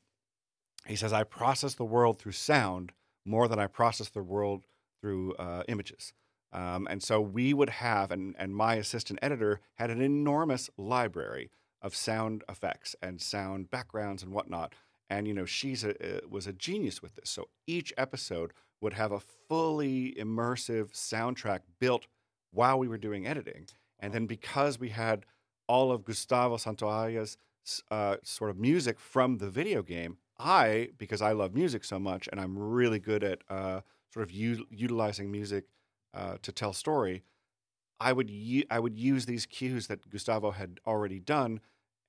He 0.85 0.95
says, 0.95 1.13
I 1.13 1.23
process 1.23 1.75
the 1.75 1.85
world 1.85 2.19
through 2.19 2.31
sound 2.31 2.93
more 3.25 3.47
than 3.47 3.59
I 3.59 3.67
process 3.67 4.09
the 4.09 4.23
world 4.23 4.65
through 5.01 5.33
uh, 5.35 5.63
images. 5.67 6.13
Um, 6.53 6.87
and 6.89 7.03
so 7.03 7.19
we 7.19 7.53
would 7.53 7.69
have, 7.69 8.09
and, 8.09 8.35
and 8.39 8.55
my 8.55 8.75
assistant 8.75 9.19
editor 9.21 9.59
had 9.75 9.91
an 9.91 10.01
enormous 10.01 10.69
library 10.77 11.51
of 11.81 11.95
sound 11.95 12.43
effects 12.49 12.95
and 13.01 13.21
sound 13.21 13.69
backgrounds 13.69 14.23
and 14.23 14.31
whatnot. 14.31 14.73
And 15.09 15.27
you 15.27 15.33
know, 15.33 15.45
she's 15.45 15.83
a, 15.83 16.17
uh, 16.17 16.21
was 16.29 16.47
a 16.47 16.53
genius 16.53 17.01
with 17.01 17.15
this. 17.15 17.29
So 17.29 17.49
each 17.67 17.93
episode 17.97 18.53
would 18.81 18.93
have 18.93 19.11
a 19.11 19.19
fully 19.19 20.15
immersive 20.17 20.91
soundtrack 20.93 21.59
built 21.79 22.07
while 22.57 22.79
we 22.79 22.87
were 22.87 22.97
doing 22.97 23.27
editing. 23.27 23.67
And 23.99 24.11
then 24.13 24.25
because 24.25 24.79
we 24.79 24.89
had 24.89 25.25
all 25.67 25.91
of 25.91 26.03
Gustavo 26.03 26.57
Santaolalla's 26.57 27.37
uh, 27.91 28.17
sort 28.23 28.49
of 28.49 28.57
music 28.57 28.99
from 28.99 29.37
the 29.37 29.49
video 29.49 29.83
game, 29.83 30.17
I, 30.39 30.89
because 30.97 31.21
I 31.21 31.33
love 31.33 31.53
music 31.53 31.83
so 31.83 31.99
much 31.99 32.27
and 32.31 32.41
I'm 32.41 32.57
really 32.57 32.99
good 32.99 33.23
at 33.23 33.43
uh, 33.49 33.81
sort 34.11 34.23
of 34.23 34.31
u- 34.31 34.65
utilizing 34.71 35.31
music 35.31 35.65
uh, 36.15 36.37
to 36.41 36.51
tell 36.51 36.73
story, 36.73 37.23
I 37.99 38.11
would 38.13 38.29
u- 38.29 38.65
I 38.71 38.79
would 38.79 38.97
use 38.97 39.25
these 39.25 39.45
cues 39.45 39.87
that 39.87 40.09
Gustavo 40.09 40.51
had 40.51 40.79
already 40.85 41.19
done 41.19 41.59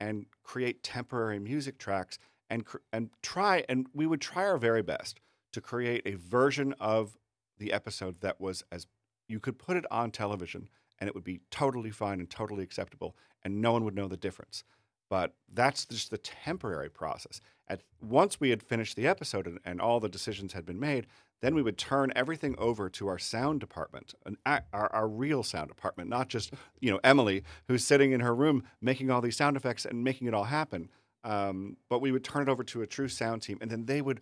and 0.00 0.26
create 0.42 0.82
temporary 0.82 1.38
music 1.38 1.78
tracks 1.78 2.18
and 2.48 2.64
cr- 2.64 2.78
and 2.92 3.10
try 3.22 3.64
and 3.68 3.86
we 3.94 4.06
would 4.06 4.20
try 4.20 4.44
our 4.44 4.58
very 4.58 4.82
best 4.82 5.20
to 5.52 5.60
create 5.60 6.02
a 6.04 6.14
version 6.14 6.74
of 6.78 7.16
the 7.58 7.72
episode 7.72 8.20
that 8.20 8.40
was 8.40 8.62
as 8.70 8.86
you 9.28 9.40
could 9.40 9.58
put 9.58 9.76
it 9.76 9.84
on 9.90 10.10
television 10.10 10.68
and 11.00 11.08
it 11.08 11.14
would 11.14 11.24
be 11.24 11.40
totally 11.50 11.90
fine 11.90 12.18
and 12.18 12.30
totally 12.30 12.64
acceptable 12.64 13.16
and 13.42 13.60
no 13.60 13.72
one 13.72 13.84
would 13.84 13.94
know 13.94 14.08
the 14.08 14.16
difference 14.16 14.64
but 15.10 15.34
that's 15.52 15.86
just 15.86 16.10
the 16.10 16.18
temporary 16.18 16.90
process 16.90 17.40
at 17.68 17.82
once 18.00 18.40
we 18.40 18.50
had 18.50 18.62
finished 18.62 18.96
the 18.96 19.06
episode 19.06 19.46
and, 19.46 19.58
and 19.64 19.80
all 19.80 20.00
the 20.00 20.08
decisions 20.08 20.52
had 20.52 20.66
been 20.66 20.80
made 20.80 21.06
then 21.40 21.54
we 21.54 21.62
would 21.62 21.78
turn 21.78 22.12
everything 22.16 22.54
over 22.58 22.88
to 22.90 23.08
our 23.08 23.18
sound 23.18 23.60
department, 23.60 24.14
an, 24.26 24.36
our, 24.46 24.92
our 24.92 25.08
real 25.08 25.42
sound 25.42 25.68
department, 25.68 26.10
not 26.10 26.28
just 26.28 26.52
you 26.80 26.90
know 26.90 27.00
Emily 27.04 27.44
who's 27.68 27.84
sitting 27.84 28.12
in 28.12 28.20
her 28.20 28.34
room 28.34 28.64
making 28.80 29.10
all 29.10 29.20
these 29.20 29.36
sound 29.36 29.56
effects 29.56 29.84
and 29.84 30.02
making 30.02 30.26
it 30.26 30.34
all 30.34 30.44
happen. 30.44 30.88
Um, 31.24 31.76
but 31.88 32.00
we 32.00 32.12
would 32.12 32.24
turn 32.24 32.42
it 32.42 32.48
over 32.48 32.64
to 32.64 32.82
a 32.82 32.86
true 32.86 33.08
sound 33.08 33.42
team, 33.42 33.58
and 33.60 33.70
then 33.70 33.86
they 33.86 34.00
would 34.00 34.20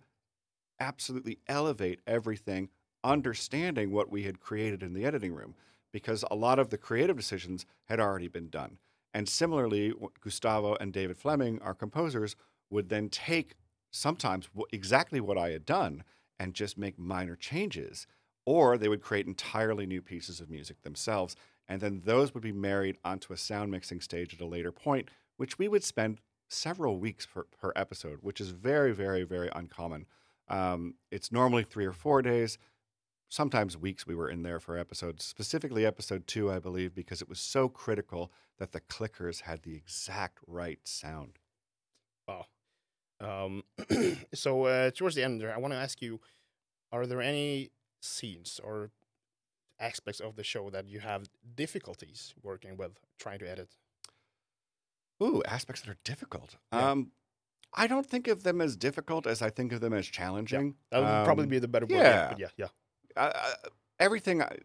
absolutely 0.79 1.39
elevate 1.47 1.99
everything, 2.05 2.69
understanding 3.03 3.91
what 3.91 4.11
we 4.11 4.23
had 4.23 4.39
created 4.39 4.83
in 4.83 4.93
the 4.93 5.05
editing 5.05 5.33
room, 5.33 5.55
because 5.91 6.23
a 6.29 6.35
lot 6.35 6.59
of 6.59 6.69
the 6.69 6.77
creative 6.77 7.15
decisions 7.15 7.65
had 7.85 7.99
already 7.99 8.27
been 8.27 8.49
done. 8.49 8.77
And 9.13 9.27
similarly, 9.27 9.93
Gustavo 10.21 10.75
and 10.79 10.93
David 10.93 11.17
Fleming, 11.17 11.59
our 11.61 11.73
composers, 11.73 12.35
would 12.69 12.89
then 12.89 13.09
take 13.09 13.55
sometimes 13.89 14.49
exactly 14.71 15.19
what 15.19 15.37
I 15.37 15.51
had 15.51 15.65
done 15.65 16.03
and 16.39 16.53
just 16.53 16.77
make 16.77 16.99
minor 16.99 17.35
changes, 17.35 18.05
or 18.45 18.77
they 18.77 18.89
would 18.89 19.01
create 19.01 19.25
entirely 19.25 19.85
new 19.85 20.01
pieces 20.01 20.39
of 20.39 20.49
music 20.49 20.81
themselves. 20.83 21.35
And 21.67 21.81
then 21.81 22.01
those 22.05 22.33
would 22.33 22.43
be 22.43 22.51
married 22.51 22.97
onto 23.03 23.33
a 23.33 23.37
sound 23.37 23.71
mixing 23.71 24.01
stage 24.01 24.33
at 24.33 24.41
a 24.41 24.45
later 24.45 24.71
point, 24.71 25.09
which 25.37 25.57
we 25.57 25.67
would 25.67 25.83
spend 25.83 26.19
several 26.49 26.97
weeks 26.97 27.25
per, 27.25 27.43
per 27.43 27.73
episode, 27.75 28.19
which 28.21 28.39
is 28.39 28.51
very, 28.51 28.93
very, 28.93 29.23
very 29.23 29.49
uncommon. 29.55 30.05
Um, 30.47 30.95
it's 31.11 31.31
normally 31.31 31.63
three 31.63 31.85
or 31.85 31.91
four 31.91 32.21
days, 32.21 32.57
sometimes 33.29 33.77
weeks 33.77 34.05
we 34.07 34.15
were 34.15 34.29
in 34.29 34.43
there 34.43 34.59
for 34.59 34.77
episodes, 34.77 35.25
specifically 35.25 35.85
episode 35.85 36.27
two, 36.27 36.51
I 36.51 36.59
believe, 36.59 36.93
because 36.95 37.21
it 37.21 37.29
was 37.29 37.39
so 37.39 37.67
critical 37.69 38.31
that 38.57 38.71
the 38.71 38.81
clickers 38.81 39.41
had 39.41 39.63
the 39.63 39.75
exact 39.75 40.39
right 40.47 40.79
sound. 40.85 41.39
Wow. 42.27 42.45
Um, 43.19 43.63
so 44.33 44.65
uh, 44.65 44.91
towards 44.91 45.15
the 45.15 45.23
end 45.23 45.41
there, 45.41 45.53
I 45.53 45.57
want 45.57 45.73
to 45.73 45.77
ask 45.79 46.01
you: 46.01 46.19
Are 46.91 47.05
there 47.07 47.21
any 47.21 47.71
scenes 48.01 48.59
or 48.63 48.91
aspects 49.79 50.19
of 50.19 50.35
the 50.35 50.43
show 50.43 50.69
that 50.69 50.87
you 50.87 50.99
have 50.99 51.27
difficulties 51.55 52.33
working 52.43 52.77
with, 52.77 52.99
trying 53.19 53.39
to 53.39 53.49
edit? 53.49 53.75
Ooh, 55.21 55.41
aspects 55.47 55.81
that 55.81 55.89
are 55.89 55.97
difficult. 56.03 56.57
Yeah. 56.71 56.91
Um, 56.91 57.11
I 57.73 57.87
don't 57.87 58.05
think 58.05 58.27
of 58.27 58.43
them 58.43 58.61
as 58.61 58.75
difficult 58.77 59.25
as 59.27 59.41
I 59.41 59.49
think 59.49 59.71
of 59.73 59.81
them 59.81 59.93
as 59.93 60.05
challenging. 60.07 60.75
That 60.91 60.99
would 60.99 61.25
probably 61.25 61.43
Um, 61.45 61.49
be 61.49 61.59
the 61.59 61.67
better 61.67 61.85
word. 61.85 61.95
yeah. 61.97 62.33
yeah, 62.37 62.47
yeah. 62.55 62.67
Everything 63.99 64.41
I, 64.41 64.57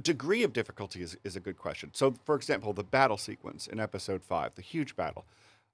degree 0.00 0.42
of 0.42 0.52
difficulty 0.52 1.02
is, 1.02 1.16
is 1.24 1.36
a 1.36 1.40
good 1.40 1.56
question. 1.56 1.90
So 1.94 2.14
for 2.24 2.34
example 2.34 2.72
the 2.72 2.84
battle 2.84 3.16
sequence 3.16 3.66
in 3.66 3.78
episode 3.80 4.22
five 4.22 4.54
the 4.54 4.62
huge 4.62 4.96
battle 4.96 5.26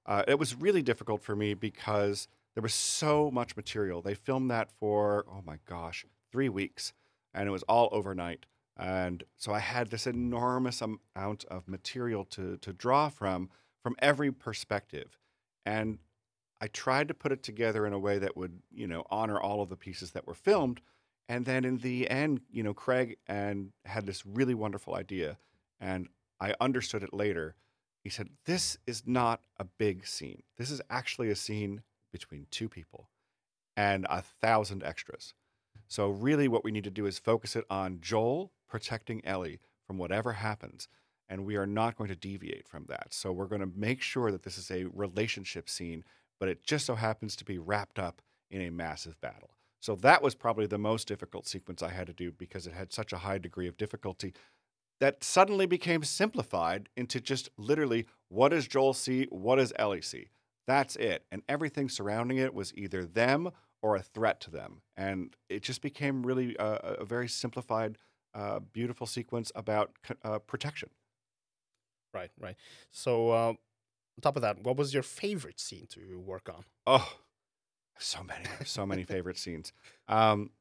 uh, 0.05 0.23
it 0.27 0.39
was 0.39 0.55
really 0.55 0.81
difficult 0.81 1.21
for 1.21 1.35
me 1.35 1.53
because 1.53 2.27
there 2.55 2.63
was 2.63 2.73
so 2.73 3.29
much 3.31 3.55
material. 3.55 4.01
They 4.01 4.15
filmed 4.15 4.49
that 4.51 4.71
for 4.79 5.25
oh 5.27 5.41
my 5.45 5.57
gosh 5.67 6.05
three 6.31 6.49
weeks 6.49 6.93
and 7.33 7.47
it 7.47 7.51
was 7.51 7.63
all 7.63 7.89
overnight. 7.91 8.45
And 8.77 9.23
so 9.37 9.53
i 9.53 9.59
had 9.59 9.89
this 9.89 10.07
enormous 10.07 10.81
amount 10.81 11.45
of 11.45 11.67
material 11.67 12.25
to, 12.25 12.57
to 12.57 12.73
draw 12.73 13.09
from 13.09 13.49
from 13.83 13.95
every 13.99 14.31
perspective. 14.31 15.17
And 15.65 15.97
i 16.59 16.67
tried 16.67 17.07
to 17.07 17.13
put 17.15 17.31
it 17.31 17.41
together 17.41 17.87
in 17.87 17.93
a 17.93 17.99
way 17.99 18.19
that 18.19 18.37
would 18.37 18.61
you 18.71 18.85
know 18.85 19.03
honor 19.09 19.39
all 19.39 19.61
of 19.61 19.69
the 19.69 19.75
pieces 19.75 20.11
that 20.11 20.27
were 20.27 20.35
filmed 20.35 20.79
And 21.31 21.45
then 21.45 21.63
in 21.63 21.77
the 21.77 22.09
end, 22.09 22.41
you 22.51 22.61
know, 22.61 22.73
Craig 22.73 23.15
and 23.25 23.71
had 23.85 24.05
this 24.05 24.25
really 24.25 24.53
wonderful 24.53 24.95
idea, 24.95 25.37
and 25.79 26.09
I 26.41 26.53
understood 26.59 27.03
it 27.03 27.13
later. 27.13 27.55
He 28.03 28.09
said, 28.09 28.31
"This 28.43 28.77
is 28.85 29.07
not 29.07 29.41
a 29.55 29.63
big 29.63 30.05
scene. 30.05 30.43
This 30.57 30.69
is 30.69 30.81
actually 30.89 31.29
a 31.29 31.37
scene 31.37 31.83
between 32.11 32.47
two 32.51 32.67
people 32.67 33.07
and 33.77 34.05
a 34.09 34.21
thousand 34.21 34.83
extras. 34.83 35.33
So 35.87 36.09
really, 36.09 36.49
what 36.49 36.65
we 36.65 36.71
need 36.71 36.83
to 36.83 36.91
do 36.91 37.05
is 37.05 37.17
focus 37.17 37.55
it 37.55 37.63
on 37.69 38.01
Joel 38.01 38.51
protecting 38.67 39.23
Ellie 39.25 39.61
from 39.87 39.97
whatever 39.97 40.33
happens." 40.33 40.89
And 41.29 41.45
we 41.45 41.55
are 41.55 41.65
not 41.65 41.95
going 41.95 42.09
to 42.09 42.15
deviate 42.17 42.67
from 42.67 42.87
that. 42.89 43.13
So 43.13 43.31
we're 43.31 43.45
going 43.45 43.61
to 43.61 43.79
make 43.79 44.01
sure 44.01 44.33
that 44.33 44.43
this 44.43 44.57
is 44.57 44.69
a 44.69 44.83
relationship 44.83 45.69
scene, 45.69 46.03
but 46.41 46.49
it 46.49 46.61
just 46.61 46.85
so 46.85 46.95
happens 46.95 47.37
to 47.37 47.45
be 47.45 47.57
wrapped 47.57 47.99
up 47.99 48.21
in 48.49 48.59
a 48.59 48.69
massive 48.69 49.21
battle. 49.21 49.55
So 49.81 49.95
that 49.95 50.21
was 50.21 50.35
probably 50.35 50.67
the 50.67 50.77
most 50.77 51.07
difficult 51.07 51.47
sequence 51.47 51.81
I 51.81 51.89
had 51.89 52.07
to 52.07 52.13
do 52.13 52.31
because 52.31 52.67
it 52.67 52.73
had 52.73 52.93
such 52.93 53.11
a 53.11 53.17
high 53.17 53.39
degree 53.39 53.67
of 53.67 53.77
difficulty 53.77 54.33
that 54.99 55.23
suddenly 55.23 55.65
became 55.65 56.03
simplified 56.03 56.87
into 56.95 57.19
just 57.19 57.49
literally 57.57 58.05
what 58.29 58.49
does 58.49 58.67
Joel 58.67 58.93
see? 58.93 59.25
What 59.31 59.55
does 59.55 59.73
Ellie 59.77 60.01
see? 60.01 60.29
That's 60.67 60.95
it. 60.95 61.25
And 61.31 61.41
everything 61.49 61.89
surrounding 61.89 62.37
it 62.37 62.53
was 62.53 62.71
either 62.77 63.03
them 63.03 63.49
or 63.81 63.95
a 63.95 64.03
threat 64.03 64.39
to 64.41 64.51
them. 64.51 64.81
And 64.95 65.35
it 65.49 65.63
just 65.63 65.81
became 65.81 66.23
really 66.23 66.55
a, 66.59 66.97
a 66.99 67.05
very 67.05 67.27
simplified, 67.27 67.97
uh, 68.35 68.59
beautiful 68.59 69.07
sequence 69.07 69.51
about 69.55 69.91
uh, 70.23 70.37
protection. 70.39 70.89
Right, 72.13 72.29
right. 72.39 72.55
So, 72.91 73.31
uh, 73.31 73.47
on 73.47 73.57
top 74.21 74.35
of 74.35 74.43
that, 74.43 74.61
what 74.63 74.77
was 74.77 74.93
your 74.93 75.03
favorite 75.03 75.59
scene 75.59 75.87
to 75.91 76.19
work 76.19 76.49
on? 76.49 76.65
Oh, 76.85 77.13
so 78.01 78.23
many, 78.23 78.45
so 78.65 78.85
many 78.85 79.03
favorite 79.03 79.37
scenes. 79.37 79.73
Um, 80.07 80.51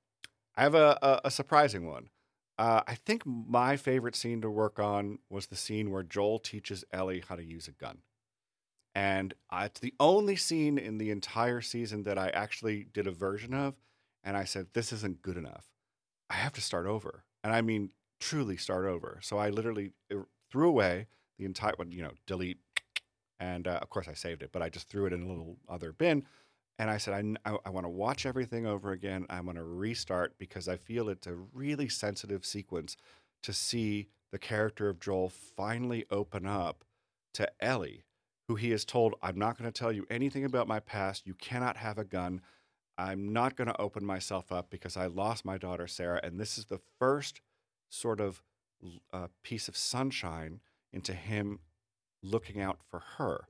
I 0.56 0.62
have 0.62 0.74
a, 0.74 0.98
a, 1.02 1.20
a 1.24 1.30
surprising 1.30 1.86
one. 1.86 2.10
Uh, 2.58 2.82
I 2.86 2.94
think 2.94 3.22
my 3.24 3.76
favorite 3.76 4.14
scene 4.14 4.42
to 4.42 4.50
work 4.50 4.78
on 4.78 5.18
was 5.30 5.46
the 5.46 5.56
scene 5.56 5.90
where 5.90 6.02
Joel 6.02 6.38
teaches 6.38 6.84
Ellie 6.92 7.24
how 7.26 7.36
to 7.36 7.44
use 7.44 7.68
a 7.68 7.72
gun. 7.72 7.98
And 8.94 9.34
uh, 9.50 9.62
it's 9.66 9.80
the 9.80 9.94
only 9.98 10.36
scene 10.36 10.76
in 10.76 10.98
the 10.98 11.10
entire 11.10 11.60
season 11.60 12.02
that 12.02 12.18
I 12.18 12.28
actually 12.30 12.86
did 12.92 13.06
a 13.06 13.12
version 13.12 13.54
of. 13.54 13.76
And 14.22 14.36
I 14.36 14.44
said, 14.44 14.66
this 14.74 14.92
isn't 14.92 15.22
good 15.22 15.38
enough. 15.38 15.70
I 16.28 16.34
have 16.34 16.52
to 16.54 16.60
start 16.60 16.86
over. 16.86 17.24
And 17.42 17.54
I 17.54 17.62
mean, 17.62 17.92
truly 18.20 18.56
start 18.56 18.84
over. 18.84 19.18
So 19.22 19.38
I 19.38 19.48
literally 19.48 19.92
er, 20.12 20.26
threw 20.50 20.68
away 20.68 21.06
the 21.38 21.46
entire 21.46 21.72
you 21.88 22.02
know, 22.02 22.12
delete. 22.26 22.58
And 23.38 23.66
uh, 23.66 23.78
of 23.80 23.88
course, 23.88 24.06
I 24.06 24.12
saved 24.12 24.42
it, 24.42 24.50
but 24.52 24.60
I 24.60 24.68
just 24.68 24.88
threw 24.88 25.06
it 25.06 25.14
in 25.14 25.22
a 25.22 25.26
little 25.26 25.56
other 25.68 25.92
bin. 25.92 26.24
And 26.80 26.88
I 26.88 26.96
said, 26.96 27.36
I, 27.44 27.50
I, 27.50 27.58
I 27.66 27.68
want 27.68 27.84
to 27.84 27.90
watch 27.90 28.24
everything 28.24 28.64
over 28.64 28.92
again. 28.92 29.26
I 29.28 29.42
want 29.42 29.58
to 29.58 29.64
restart 29.64 30.38
because 30.38 30.66
I 30.66 30.78
feel 30.78 31.10
it's 31.10 31.26
a 31.26 31.34
really 31.52 31.90
sensitive 31.90 32.46
sequence 32.46 32.96
to 33.42 33.52
see 33.52 34.08
the 34.32 34.38
character 34.38 34.88
of 34.88 34.98
Joel 34.98 35.28
finally 35.28 36.06
open 36.10 36.46
up 36.46 36.84
to 37.34 37.46
Ellie, 37.60 38.04
who 38.48 38.54
he 38.54 38.72
is 38.72 38.86
told, 38.86 39.14
I'm 39.20 39.38
not 39.38 39.58
going 39.58 39.70
to 39.70 39.78
tell 39.78 39.92
you 39.92 40.06
anything 40.10 40.46
about 40.46 40.68
my 40.68 40.80
past. 40.80 41.26
You 41.26 41.34
cannot 41.34 41.76
have 41.76 41.98
a 41.98 42.04
gun. 42.04 42.40
I'm 42.96 43.30
not 43.30 43.56
going 43.56 43.68
to 43.68 43.78
open 43.78 44.02
myself 44.02 44.50
up 44.50 44.70
because 44.70 44.96
I 44.96 45.04
lost 45.04 45.44
my 45.44 45.58
daughter, 45.58 45.86
Sarah. 45.86 46.20
And 46.22 46.40
this 46.40 46.56
is 46.56 46.64
the 46.64 46.80
first 46.98 47.42
sort 47.90 48.22
of 48.22 48.42
uh, 49.12 49.26
piece 49.42 49.68
of 49.68 49.76
sunshine 49.76 50.60
into 50.94 51.12
him 51.12 51.58
looking 52.22 52.58
out 52.58 52.78
for 52.90 53.02
her. 53.18 53.48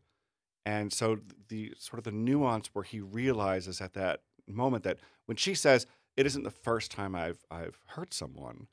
And 0.66 0.92
so 0.92 1.18
the 1.48 1.72
sort 1.78 1.98
of 1.98 2.04
the 2.04 2.12
nuance 2.12 2.70
where 2.72 2.84
he 2.84 3.00
realizes 3.00 3.80
at 3.80 3.94
that 3.94 4.20
moment 4.46 4.84
that 4.84 4.98
when 5.26 5.36
she 5.36 5.54
says, 5.54 5.86
it 6.16 6.26
isn't 6.26 6.42
the 6.42 6.50
first 6.50 6.90
time 6.90 7.14
I've 7.14 7.44
I've 7.50 7.78
hurt 7.86 8.12
someone, 8.12 8.66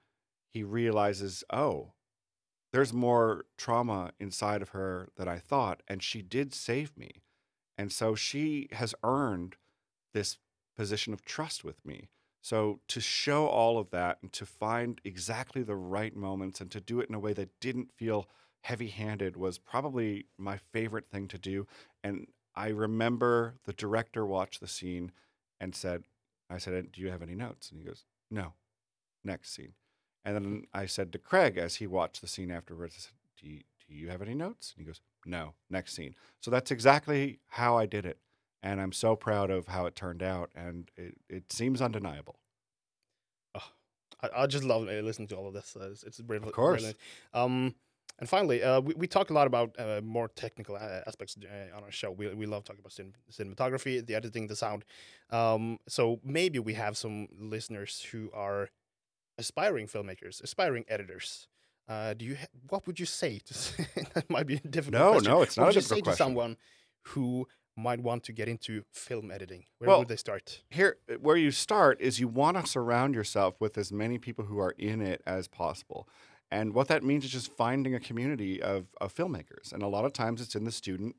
he 0.50 0.64
realizes, 0.64 1.44
oh, 1.52 1.94
there's 2.74 2.94
more 2.94 3.46
trauma 3.58 4.12
inside 4.20 4.62
of 4.62 4.70
her 4.70 5.10
than 5.16 5.28
I 5.28 5.40
thought, 5.40 5.82
and 5.88 6.04
she 6.04 6.22
did 6.22 6.54
save 6.54 6.98
me. 6.98 7.22
And 7.78 7.92
so 7.92 8.16
she 8.16 8.68
has 8.72 8.94
earned 9.04 9.56
this 10.14 10.38
position 10.76 11.14
of 11.14 11.24
trust 11.24 11.64
with 11.64 11.86
me. 11.86 12.10
So 12.42 12.80
to 12.88 13.02
show 13.02 13.48
all 13.48 13.78
of 13.78 13.90
that 13.92 14.20
and 14.22 14.32
to 14.34 14.46
find 14.46 15.02
exactly 15.04 15.64
the 15.64 15.76
right 15.76 16.16
moments 16.16 16.62
and 16.62 16.72
to 16.72 16.82
do 16.82 17.00
it 17.00 17.10
in 17.10 17.16
a 17.16 17.20
way 17.20 17.34
that 17.34 17.60
didn't 17.60 17.92
feel 17.92 18.28
heavy 18.62 18.88
handed 18.88 19.38
was 19.38 19.58
probably 19.58 20.26
my 20.38 20.58
favorite 20.72 21.10
thing 21.10 21.28
to 21.30 21.38
do. 21.38 21.68
And 22.04 22.28
I 22.56 22.70
remember 22.70 23.56
the 23.66 23.74
director 23.74 24.26
watched 24.26 24.60
the 24.60 24.68
scene 24.68 25.12
and 25.60 25.76
said, 25.76 26.04
I 26.50 26.58
said, 26.58 26.92
Do 26.92 27.02
you 27.02 27.12
have 27.12 27.22
any 27.22 27.36
notes? 27.36 27.70
And 27.70 27.80
he 27.80 27.86
goes, 27.86 28.06
No. 28.32 28.54
Next 29.24 29.54
scene. 29.54 29.74
And 30.26 30.36
then 30.36 30.64
I 30.74 30.86
said 30.86 31.12
to 31.14 31.20
Craig 31.20 31.58
as 31.58 31.76
he 31.76 31.88
watched 31.88 32.22
the 32.22 32.28
scene 32.28 32.52
afterwards, 32.52 32.96
I 32.98 33.02
said, 33.02 33.14
Do 33.42 33.48
you, 33.48 33.62
do 33.88 33.96
you 33.96 34.10
have 34.10 34.22
any 34.22 34.34
notes? 34.34 34.74
And 34.76 34.82
he 34.82 34.88
goes, 34.88 35.02
No. 35.26 35.54
Next 35.70 35.94
scene. 35.94 36.16
So 36.42 36.52
that's 36.52 36.72
exactly 36.72 37.40
how 37.48 37.78
I 37.78 37.86
did 37.86 38.06
it. 38.06 38.18
And 38.64 38.82
I'm 38.82 38.92
so 38.92 39.16
proud 39.16 39.50
of 39.50 39.68
how 39.68 39.86
it 39.86 39.96
turned 39.96 40.24
out. 40.24 40.50
And 40.56 40.90
it, 40.98 41.16
it 41.30 41.54
seems 41.54 41.82
undeniable. 41.82 42.40
Oh, 43.56 43.72
I, 44.22 44.44
I 44.44 44.48
just 44.48 44.64
love 44.64 44.84
listening 44.84 45.28
to 45.30 45.36
all 45.36 45.48
of 45.48 45.54
this. 45.54 45.78
It's, 45.80 46.04
it's 46.04 46.22
brilliant. 46.22 46.48
Of 46.48 46.54
course. 46.54 46.82
Brilliant. 46.82 46.98
Um, 47.34 47.76
and 48.20 48.28
finally, 48.30 48.64
uh, 48.64 48.80
we, 48.82 48.94
we 48.96 49.08
talk 49.08 49.30
a 49.30 49.34
lot 49.34 49.48
about 49.48 49.76
uh, 49.80 50.02
more 50.04 50.28
technical 50.30 50.76
uh, 50.76 51.02
aspects 51.06 51.38
uh, 51.44 51.76
on 51.78 51.84
our 51.84 51.92
show. 51.92 52.12
We, 52.12 52.34
we 52.34 52.46
love 52.46 52.64
talking 52.64 52.80
about 52.80 52.92
cin- 52.94 53.14
cinematography, 53.32 54.06
the 54.06 54.16
editing, 54.16 54.48
the 54.48 54.56
sound. 54.56 54.86
Um, 55.30 55.80
so 55.88 56.20
maybe 56.24 56.60
we 56.60 56.74
have 56.74 56.98
some 56.98 57.28
listeners 57.40 58.02
who 58.12 58.30
are 58.34 58.70
aspiring 59.38 59.88
filmmakers, 59.88 60.42
aspiring 60.44 60.86
editors. 60.88 61.48
Uh, 61.88 62.14
do 62.14 62.26
you? 62.26 62.36
Ha- 62.36 62.48
what 62.70 62.86
would 62.88 63.00
you 63.00 63.06
say? 63.06 63.40
To 63.46 63.54
that 64.14 64.30
might 64.30 64.48
be 64.48 64.56
a 64.56 64.60
difficult. 64.60 65.02
No, 65.02 65.12
question. 65.12 65.32
no, 65.32 65.42
it's 65.42 65.58
not 65.58 65.64
what 65.64 65.68
a 65.68 65.70
would 65.70 65.76
you 65.76 65.82
say 65.82 65.96
difficult 65.96 66.14
to 66.14 66.18
someone 66.18 66.58
who 67.10 67.48
might 67.78 68.02
want 68.02 68.24
to 68.24 68.34
get 68.34 68.48
into 68.50 68.84
film 68.92 69.30
editing? 69.32 69.66
Where 69.78 69.90
Well, 69.90 70.00
would 70.00 70.08
they 70.08 70.16
start? 70.16 70.64
here 70.70 70.98
where 71.22 71.38
you 71.38 71.52
start 71.52 72.02
is 72.02 72.20
you 72.20 72.28
want 72.28 72.58
to 72.58 72.66
surround 72.66 73.14
yourself 73.14 73.56
with 73.62 73.78
as 73.78 73.92
many 73.92 74.18
people 74.18 74.46
who 74.46 74.58
are 74.60 74.74
in 74.80 75.00
it 75.00 75.22
as 75.28 75.48
possible 75.48 76.10
and 76.52 76.74
what 76.74 76.88
that 76.88 77.04
means 77.04 77.26
is 77.26 77.32
just 77.32 77.52
finding 77.52 77.94
a 77.94 78.00
community 78.00 78.62
of, 78.62 78.88
of 79.02 79.14
filmmakers. 79.14 79.74
And 79.74 79.84
a 79.84 79.88
lot 79.88 80.06
of 80.06 80.14
times 80.14 80.40
it's 80.42 80.56
in 80.56 80.64
the 80.64 80.72
student 80.72 81.16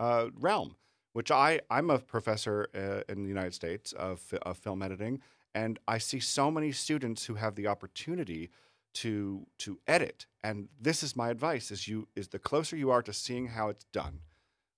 uh, 0.00 0.28
realm 0.38 0.76
which 1.12 1.30
I, 1.30 1.60
i'm 1.70 1.90
a 1.90 1.98
professor 1.98 2.68
uh, 2.74 3.12
in 3.12 3.22
the 3.22 3.28
united 3.28 3.54
states 3.54 3.92
of, 3.92 4.22
of 4.42 4.58
film 4.58 4.82
editing. 4.82 5.20
And 5.54 5.78
i 5.86 5.98
see 5.98 6.20
so 6.20 6.50
many 6.50 6.72
students 6.72 7.26
who 7.26 7.34
have 7.34 7.54
the 7.54 7.66
opportunity 7.66 8.50
to 8.94 9.46
to 9.58 9.78
edit. 9.86 10.26
And 10.44 10.68
this 10.80 11.02
is 11.02 11.16
my 11.16 11.30
advice 11.30 11.70
is 11.70 11.88
you 11.88 12.08
is 12.16 12.28
the 12.28 12.38
closer 12.38 12.76
you 12.76 12.90
are 12.90 13.02
to 13.02 13.12
seeing 13.12 13.48
how 13.48 13.68
it's 13.68 13.84
done 13.92 14.20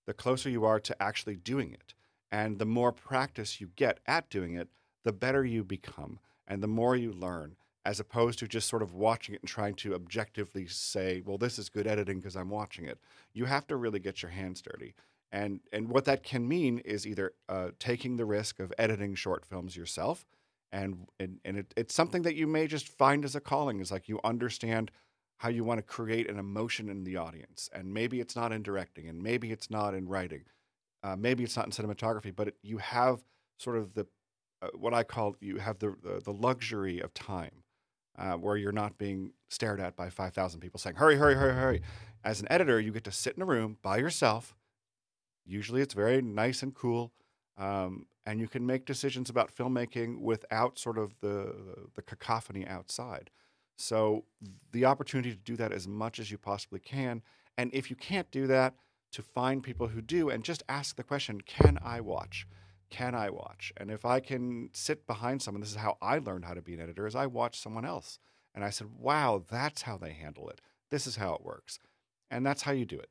the 0.06 0.14
closer 0.14 0.50
you 0.50 0.64
are 0.64 0.80
to 0.80 1.02
actually 1.02 1.36
doing 1.36 1.72
it. 1.72 1.94
And 2.30 2.58
the 2.58 2.66
more 2.66 2.92
practice 2.92 3.60
you 3.60 3.70
get 3.76 4.00
at 4.06 4.28
doing 4.28 4.54
it, 4.54 4.68
the 5.02 5.12
better 5.12 5.44
you 5.44 5.64
become 5.64 6.18
and 6.46 6.62
the 6.62 6.68
more 6.68 6.94
you 6.94 7.12
learn, 7.12 7.56
as 7.84 8.00
opposed 8.00 8.38
to 8.38 8.48
just 8.48 8.68
sort 8.68 8.82
of 8.82 8.94
watching 8.94 9.34
it 9.34 9.42
and 9.42 9.48
trying 9.48 9.74
to 9.74 9.94
objectively 9.94 10.66
say, 10.66 11.22
well, 11.24 11.38
this 11.38 11.58
is 11.58 11.68
good 11.68 11.86
editing 11.86 12.18
because 12.18 12.36
I'm 12.36 12.50
watching 12.50 12.86
it. 12.86 12.98
You 13.32 13.44
have 13.44 13.66
to 13.68 13.76
really 13.76 14.00
get 14.00 14.22
your 14.22 14.30
hands 14.30 14.62
dirty. 14.62 14.94
And, 15.32 15.60
and 15.72 15.88
what 15.88 16.04
that 16.04 16.22
can 16.22 16.46
mean 16.46 16.78
is 16.78 17.06
either 17.06 17.32
uh, 17.48 17.70
taking 17.78 18.16
the 18.16 18.24
risk 18.24 18.60
of 18.60 18.72
editing 18.78 19.14
short 19.14 19.44
films 19.44 19.76
yourself. 19.76 20.24
And, 20.72 21.06
and, 21.20 21.40
and 21.44 21.58
it, 21.58 21.74
it's 21.76 21.94
something 21.94 22.22
that 22.22 22.36
you 22.36 22.46
may 22.46 22.66
just 22.66 22.88
find 22.88 23.24
as 23.24 23.34
a 23.34 23.40
calling 23.40 23.80
is 23.80 23.92
like 23.92 24.08
you 24.08 24.20
understand 24.24 24.90
how 25.38 25.48
you 25.48 25.64
want 25.64 25.78
to 25.78 25.82
create 25.82 26.30
an 26.30 26.38
emotion 26.38 26.88
in 26.88 27.04
the 27.04 27.16
audience. 27.16 27.68
And 27.72 27.92
maybe 27.92 28.20
it's 28.20 28.36
not 28.36 28.52
in 28.52 28.62
directing, 28.62 29.08
and 29.08 29.22
maybe 29.22 29.50
it's 29.52 29.70
not 29.70 29.94
in 29.94 30.08
writing 30.08 30.44
uh, 31.04 31.14
maybe 31.16 31.44
it's 31.44 31.56
not 31.56 31.66
in 31.66 31.70
cinematography, 31.70 32.34
but 32.34 32.48
it, 32.48 32.56
you 32.62 32.78
have 32.78 33.22
sort 33.58 33.76
of 33.76 33.92
the 33.92 34.06
uh, 34.62 34.68
what 34.74 34.94
I 34.94 35.04
call 35.04 35.36
you 35.40 35.58
have 35.58 35.78
the 35.78 35.94
the, 36.02 36.20
the 36.24 36.32
luxury 36.32 37.00
of 37.00 37.12
time, 37.12 37.62
uh, 38.18 38.34
where 38.34 38.56
you're 38.56 38.72
not 38.72 38.98
being 38.98 39.32
stared 39.48 39.80
at 39.80 39.96
by 39.96 40.10
five 40.10 40.34
thousand 40.34 40.60
people 40.60 40.78
saying 40.78 40.96
hurry, 40.96 41.16
hurry, 41.16 41.34
hurry, 41.34 41.54
hurry. 41.54 41.82
As 42.24 42.40
an 42.40 42.46
editor, 42.50 42.80
you 42.80 42.92
get 42.92 43.04
to 43.04 43.12
sit 43.12 43.36
in 43.36 43.42
a 43.42 43.46
room 43.46 43.76
by 43.82 43.98
yourself. 43.98 44.54
Usually, 45.44 45.82
it's 45.82 45.94
very 45.94 46.22
nice 46.22 46.62
and 46.62 46.74
cool, 46.74 47.12
um, 47.58 48.06
and 48.24 48.40
you 48.40 48.48
can 48.48 48.64
make 48.64 48.86
decisions 48.86 49.28
about 49.28 49.54
filmmaking 49.54 50.20
without 50.20 50.78
sort 50.78 50.98
of 50.98 51.14
the 51.20 51.54
the 51.94 52.02
cacophony 52.02 52.66
outside. 52.66 53.30
So 53.76 54.24
the 54.72 54.84
opportunity 54.84 55.30
to 55.30 55.36
do 55.36 55.56
that 55.56 55.72
as 55.72 55.88
much 55.88 56.18
as 56.18 56.30
you 56.30 56.38
possibly 56.38 56.80
can, 56.80 57.22
and 57.58 57.70
if 57.74 57.90
you 57.90 57.96
can't 57.96 58.30
do 58.30 58.46
that 58.46 58.74
to 59.12 59.22
find 59.22 59.62
people 59.62 59.88
who 59.88 60.00
do 60.00 60.28
and 60.28 60.42
just 60.42 60.62
ask 60.68 60.96
the 60.96 61.04
question 61.04 61.40
can 61.40 61.78
I 61.84 62.00
watch? 62.00 62.46
Can 62.94 63.14
I 63.16 63.28
watch? 63.28 63.72
And 63.76 63.90
if 63.90 64.04
I 64.04 64.20
can 64.20 64.70
sit 64.72 65.04
behind 65.04 65.42
someone, 65.42 65.60
this 65.60 65.70
is 65.70 65.76
how 65.76 65.96
I 66.00 66.18
learned 66.18 66.44
how 66.44 66.54
to 66.54 66.62
be 66.62 66.74
an 66.74 66.80
editor, 66.80 67.08
is 67.08 67.16
I 67.16 67.26
watched 67.26 67.60
someone 67.60 67.84
else. 67.84 68.20
And 68.54 68.62
I 68.64 68.70
said, 68.70 68.86
wow, 68.96 69.42
that's 69.50 69.82
how 69.82 69.96
they 69.98 70.12
handle 70.12 70.48
it. 70.48 70.60
This 70.90 71.08
is 71.08 71.16
how 71.16 71.34
it 71.34 71.44
works. 71.44 71.80
And 72.30 72.46
that's 72.46 72.62
how 72.62 72.70
you 72.70 72.84
do 72.84 72.96
it. 73.00 73.08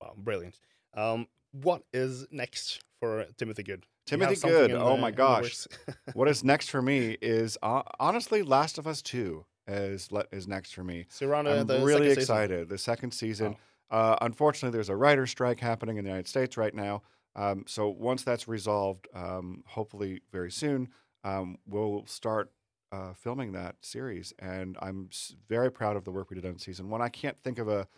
Wow, 0.00 0.14
brilliant. 0.16 0.58
Um, 0.92 1.28
what 1.52 1.82
is 1.92 2.26
next 2.32 2.80
for 2.98 3.26
Timothy 3.36 3.62
Good? 3.62 3.86
Timothy 4.06 4.34
Good. 4.48 4.72
Oh 4.72 4.96
the- 4.96 5.00
my 5.00 5.12
gosh. 5.12 5.68
what 6.14 6.26
is 6.28 6.42
next 6.42 6.68
for 6.68 6.82
me 6.82 7.16
is 7.22 7.56
uh, 7.62 7.82
honestly 8.00 8.42
Last 8.42 8.78
of 8.78 8.88
Us 8.88 9.02
2 9.02 9.44
is 9.68 10.08
is 10.32 10.48
next 10.48 10.74
for 10.74 10.82
me. 10.82 11.06
so 11.08 11.32
I'm 11.32 11.66
the 11.66 11.78
really 11.80 12.08
second 12.08 12.08
season. 12.08 12.20
excited. 12.20 12.68
The 12.68 12.78
second 12.78 13.12
season. 13.12 13.56
Uh, 13.90 14.16
unfortunately, 14.20 14.76
there's 14.76 14.88
a 14.88 14.96
writer's 14.96 15.30
strike 15.30 15.60
happening 15.60 15.96
in 15.96 16.04
the 16.04 16.10
United 16.10 16.26
States 16.26 16.56
right 16.56 16.74
now. 16.74 17.02
Um, 17.36 17.64
so 17.66 17.88
once 17.88 18.22
that's 18.22 18.46
resolved, 18.46 19.08
um, 19.14 19.64
hopefully 19.66 20.22
very 20.32 20.50
soon, 20.50 20.88
um, 21.24 21.58
we'll 21.66 22.06
start 22.06 22.50
uh, 22.92 23.12
filming 23.14 23.52
that 23.52 23.76
series. 23.80 24.32
And 24.38 24.76
I'm 24.80 25.08
very 25.48 25.70
proud 25.70 25.96
of 25.96 26.04
the 26.04 26.12
work 26.12 26.30
we 26.30 26.36
did 26.36 26.46
on 26.46 26.58
season 26.58 26.88
one. 26.88 27.02
I 27.02 27.08
can't 27.08 27.36
think 27.42 27.58
of 27.58 27.68
a, 27.68 27.88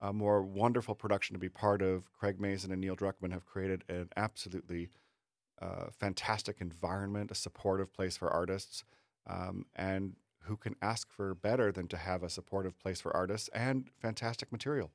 a 0.00 0.12
more 0.12 0.42
wonderful 0.42 0.94
production 0.94 1.34
to 1.34 1.40
be 1.40 1.48
part 1.48 1.80
of. 1.80 2.12
Craig 2.12 2.40
Mazin 2.40 2.70
and 2.70 2.80
Neil 2.80 2.96
Druckmann 2.96 3.32
have 3.32 3.46
created 3.46 3.84
an 3.88 4.10
absolutely 4.16 4.90
uh, 5.60 5.86
fantastic 5.98 6.60
environment, 6.60 7.30
a 7.30 7.34
supportive 7.34 7.92
place 7.92 8.16
for 8.16 8.28
artists. 8.30 8.84
Um, 9.26 9.66
and 9.76 10.16
who 10.46 10.56
can 10.56 10.74
ask 10.82 11.10
for 11.10 11.34
better 11.34 11.70
than 11.70 11.86
to 11.88 11.96
have 11.96 12.22
a 12.22 12.28
supportive 12.28 12.78
place 12.78 13.00
for 13.00 13.14
artists 13.16 13.48
and 13.54 13.88
fantastic 14.00 14.50
material? 14.50 14.90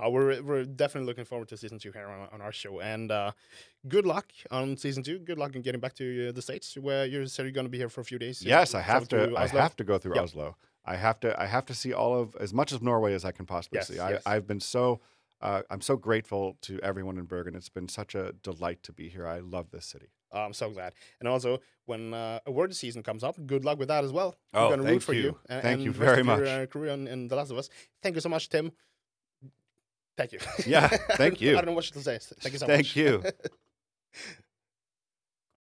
Uh, 0.00 0.08
we're 0.08 0.40
we're 0.42 0.64
definitely 0.64 1.06
looking 1.06 1.24
forward 1.24 1.48
to 1.48 1.56
season 1.56 1.78
two 1.78 1.90
here 1.92 2.06
on, 2.06 2.28
on 2.32 2.40
our 2.40 2.52
show, 2.52 2.80
and 2.80 3.10
uh, 3.10 3.32
good 3.88 4.06
luck 4.06 4.26
on 4.50 4.76
season 4.76 5.02
two. 5.02 5.18
Good 5.18 5.38
luck 5.38 5.56
in 5.56 5.62
getting 5.62 5.80
back 5.80 5.94
to 5.94 6.28
uh, 6.28 6.32
the 6.32 6.42
states, 6.42 6.76
where 6.80 7.04
you 7.04 7.26
said 7.26 7.42
you're 7.44 7.52
going 7.52 7.66
to 7.66 7.70
be 7.70 7.78
here 7.78 7.88
for 7.88 8.00
a 8.00 8.04
few 8.04 8.18
days. 8.18 8.42
Yes, 8.42 8.74
I 8.74 8.80
have 8.80 9.08
to. 9.08 9.34
I 9.36 9.46
have 9.48 9.74
to 9.76 9.84
go 9.84 9.98
through 9.98 10.14
Yep. 10.14 10.24
Oslo. 10.24 10.56
I 10.84 10.96
have 10.96 11.18
to. 11.20 11.40
I 11.40 11.46
have 11.46 11.66
to 11.66 11.74
see 11.74 11.92
all 11.92 12.18
of 12.20 12.36
as 12.38 12.54
much 12.54 12.72
of 12.72 12.82
Norway 12.82 13.12
as 13.14 13.24
I 13.24 13.32
can 13.32 13.44
possibly 13.46 13.78
Yes, 13.78 13.88
see. 13.88 13.98
I, 13.98 14.10
yes. 14.12 14.22
I've 14.24 14.46
been 14.46 14.60
so. 14.60 15.00
Uh, 15.40 15.62
I'm 15.70 15.80
so 15.80 15.96
grateful 15.96 16.56
to 16.62 16.80
everyone 16.82 17.16
in 17.16 17.24
Bergen. 17.24 17.54
It's 17.54 17.68
been 17.68 17.88
such 17.88 18.16
a 18.16 18.32
delight 18.42 18.82
to 18.84 18.92
be 18.92 19.08
here. 19.08 19.24
I 19.24 19.38
love 19.38 19.70
this 19.70 19.86
city. 19.86 20.06
Oh, 20.32 20.40
I'm 20.40 20.52
so 20.52 20.68
glad. 20.70 20.94
And 21.20 21.28
also, 21.28 21.60
when 21.86 22.12
uh, 22.12 22.40
award 22.44 22.74
season 22.74 23.02
comes 23.04 23.22
up, 23.22 23.36
good 23.46 23.64
luck 23.64 23.78
with 23.78 23.86
that 23.88 24.02
as 24.02 24.12
well. 24.12 24.34
Oh, 24.52 24.64
We're 24.64 24.70
gonna 24.76 24.82
root 24.82 24.88
thank 24.88 25.02
for 25.02 25.12
you. 25.14 25.22
you. 25.22 25.38
and, 25.48 25.62
Thank 25.62 25.74
and 25.76 25.82
you 25.84 25.92
very 25.92 26.20
of 26.20 26.26
your, 26.26 26.36
much. 26.38 26.46
uh, 26.48 26.66
career 26.66 26.92
in, 26.92 27.06
in 27.06 27.28
The 27.28 27.36
Last 27.36 27.50
of 27.52 27.56
Us. 27.56 27.70
Thank 28.02 28.16
you 28.16 28.20
so 28.20 28.28
much, 28.28 28.48
Tim. 28.48 28.72
Thank 30.18 30.32
you. 30.32 30.40
Yeah, 30.66 30.88
thank 31.12 31.40
you. 31.40 31.52
I 31.52 31.60
don't 31.60 31.66
know 31.66 31.72
what 31.72 31.84
to 31.84 32.00
say. 32.00 32.18
Thank 32.18 32.52
you 32.52 32.58
so 32.58 32.66
thank 32.66 32.80
much. 32.80 32.92
Thank 32.92 32.96
you. 32.96 33.22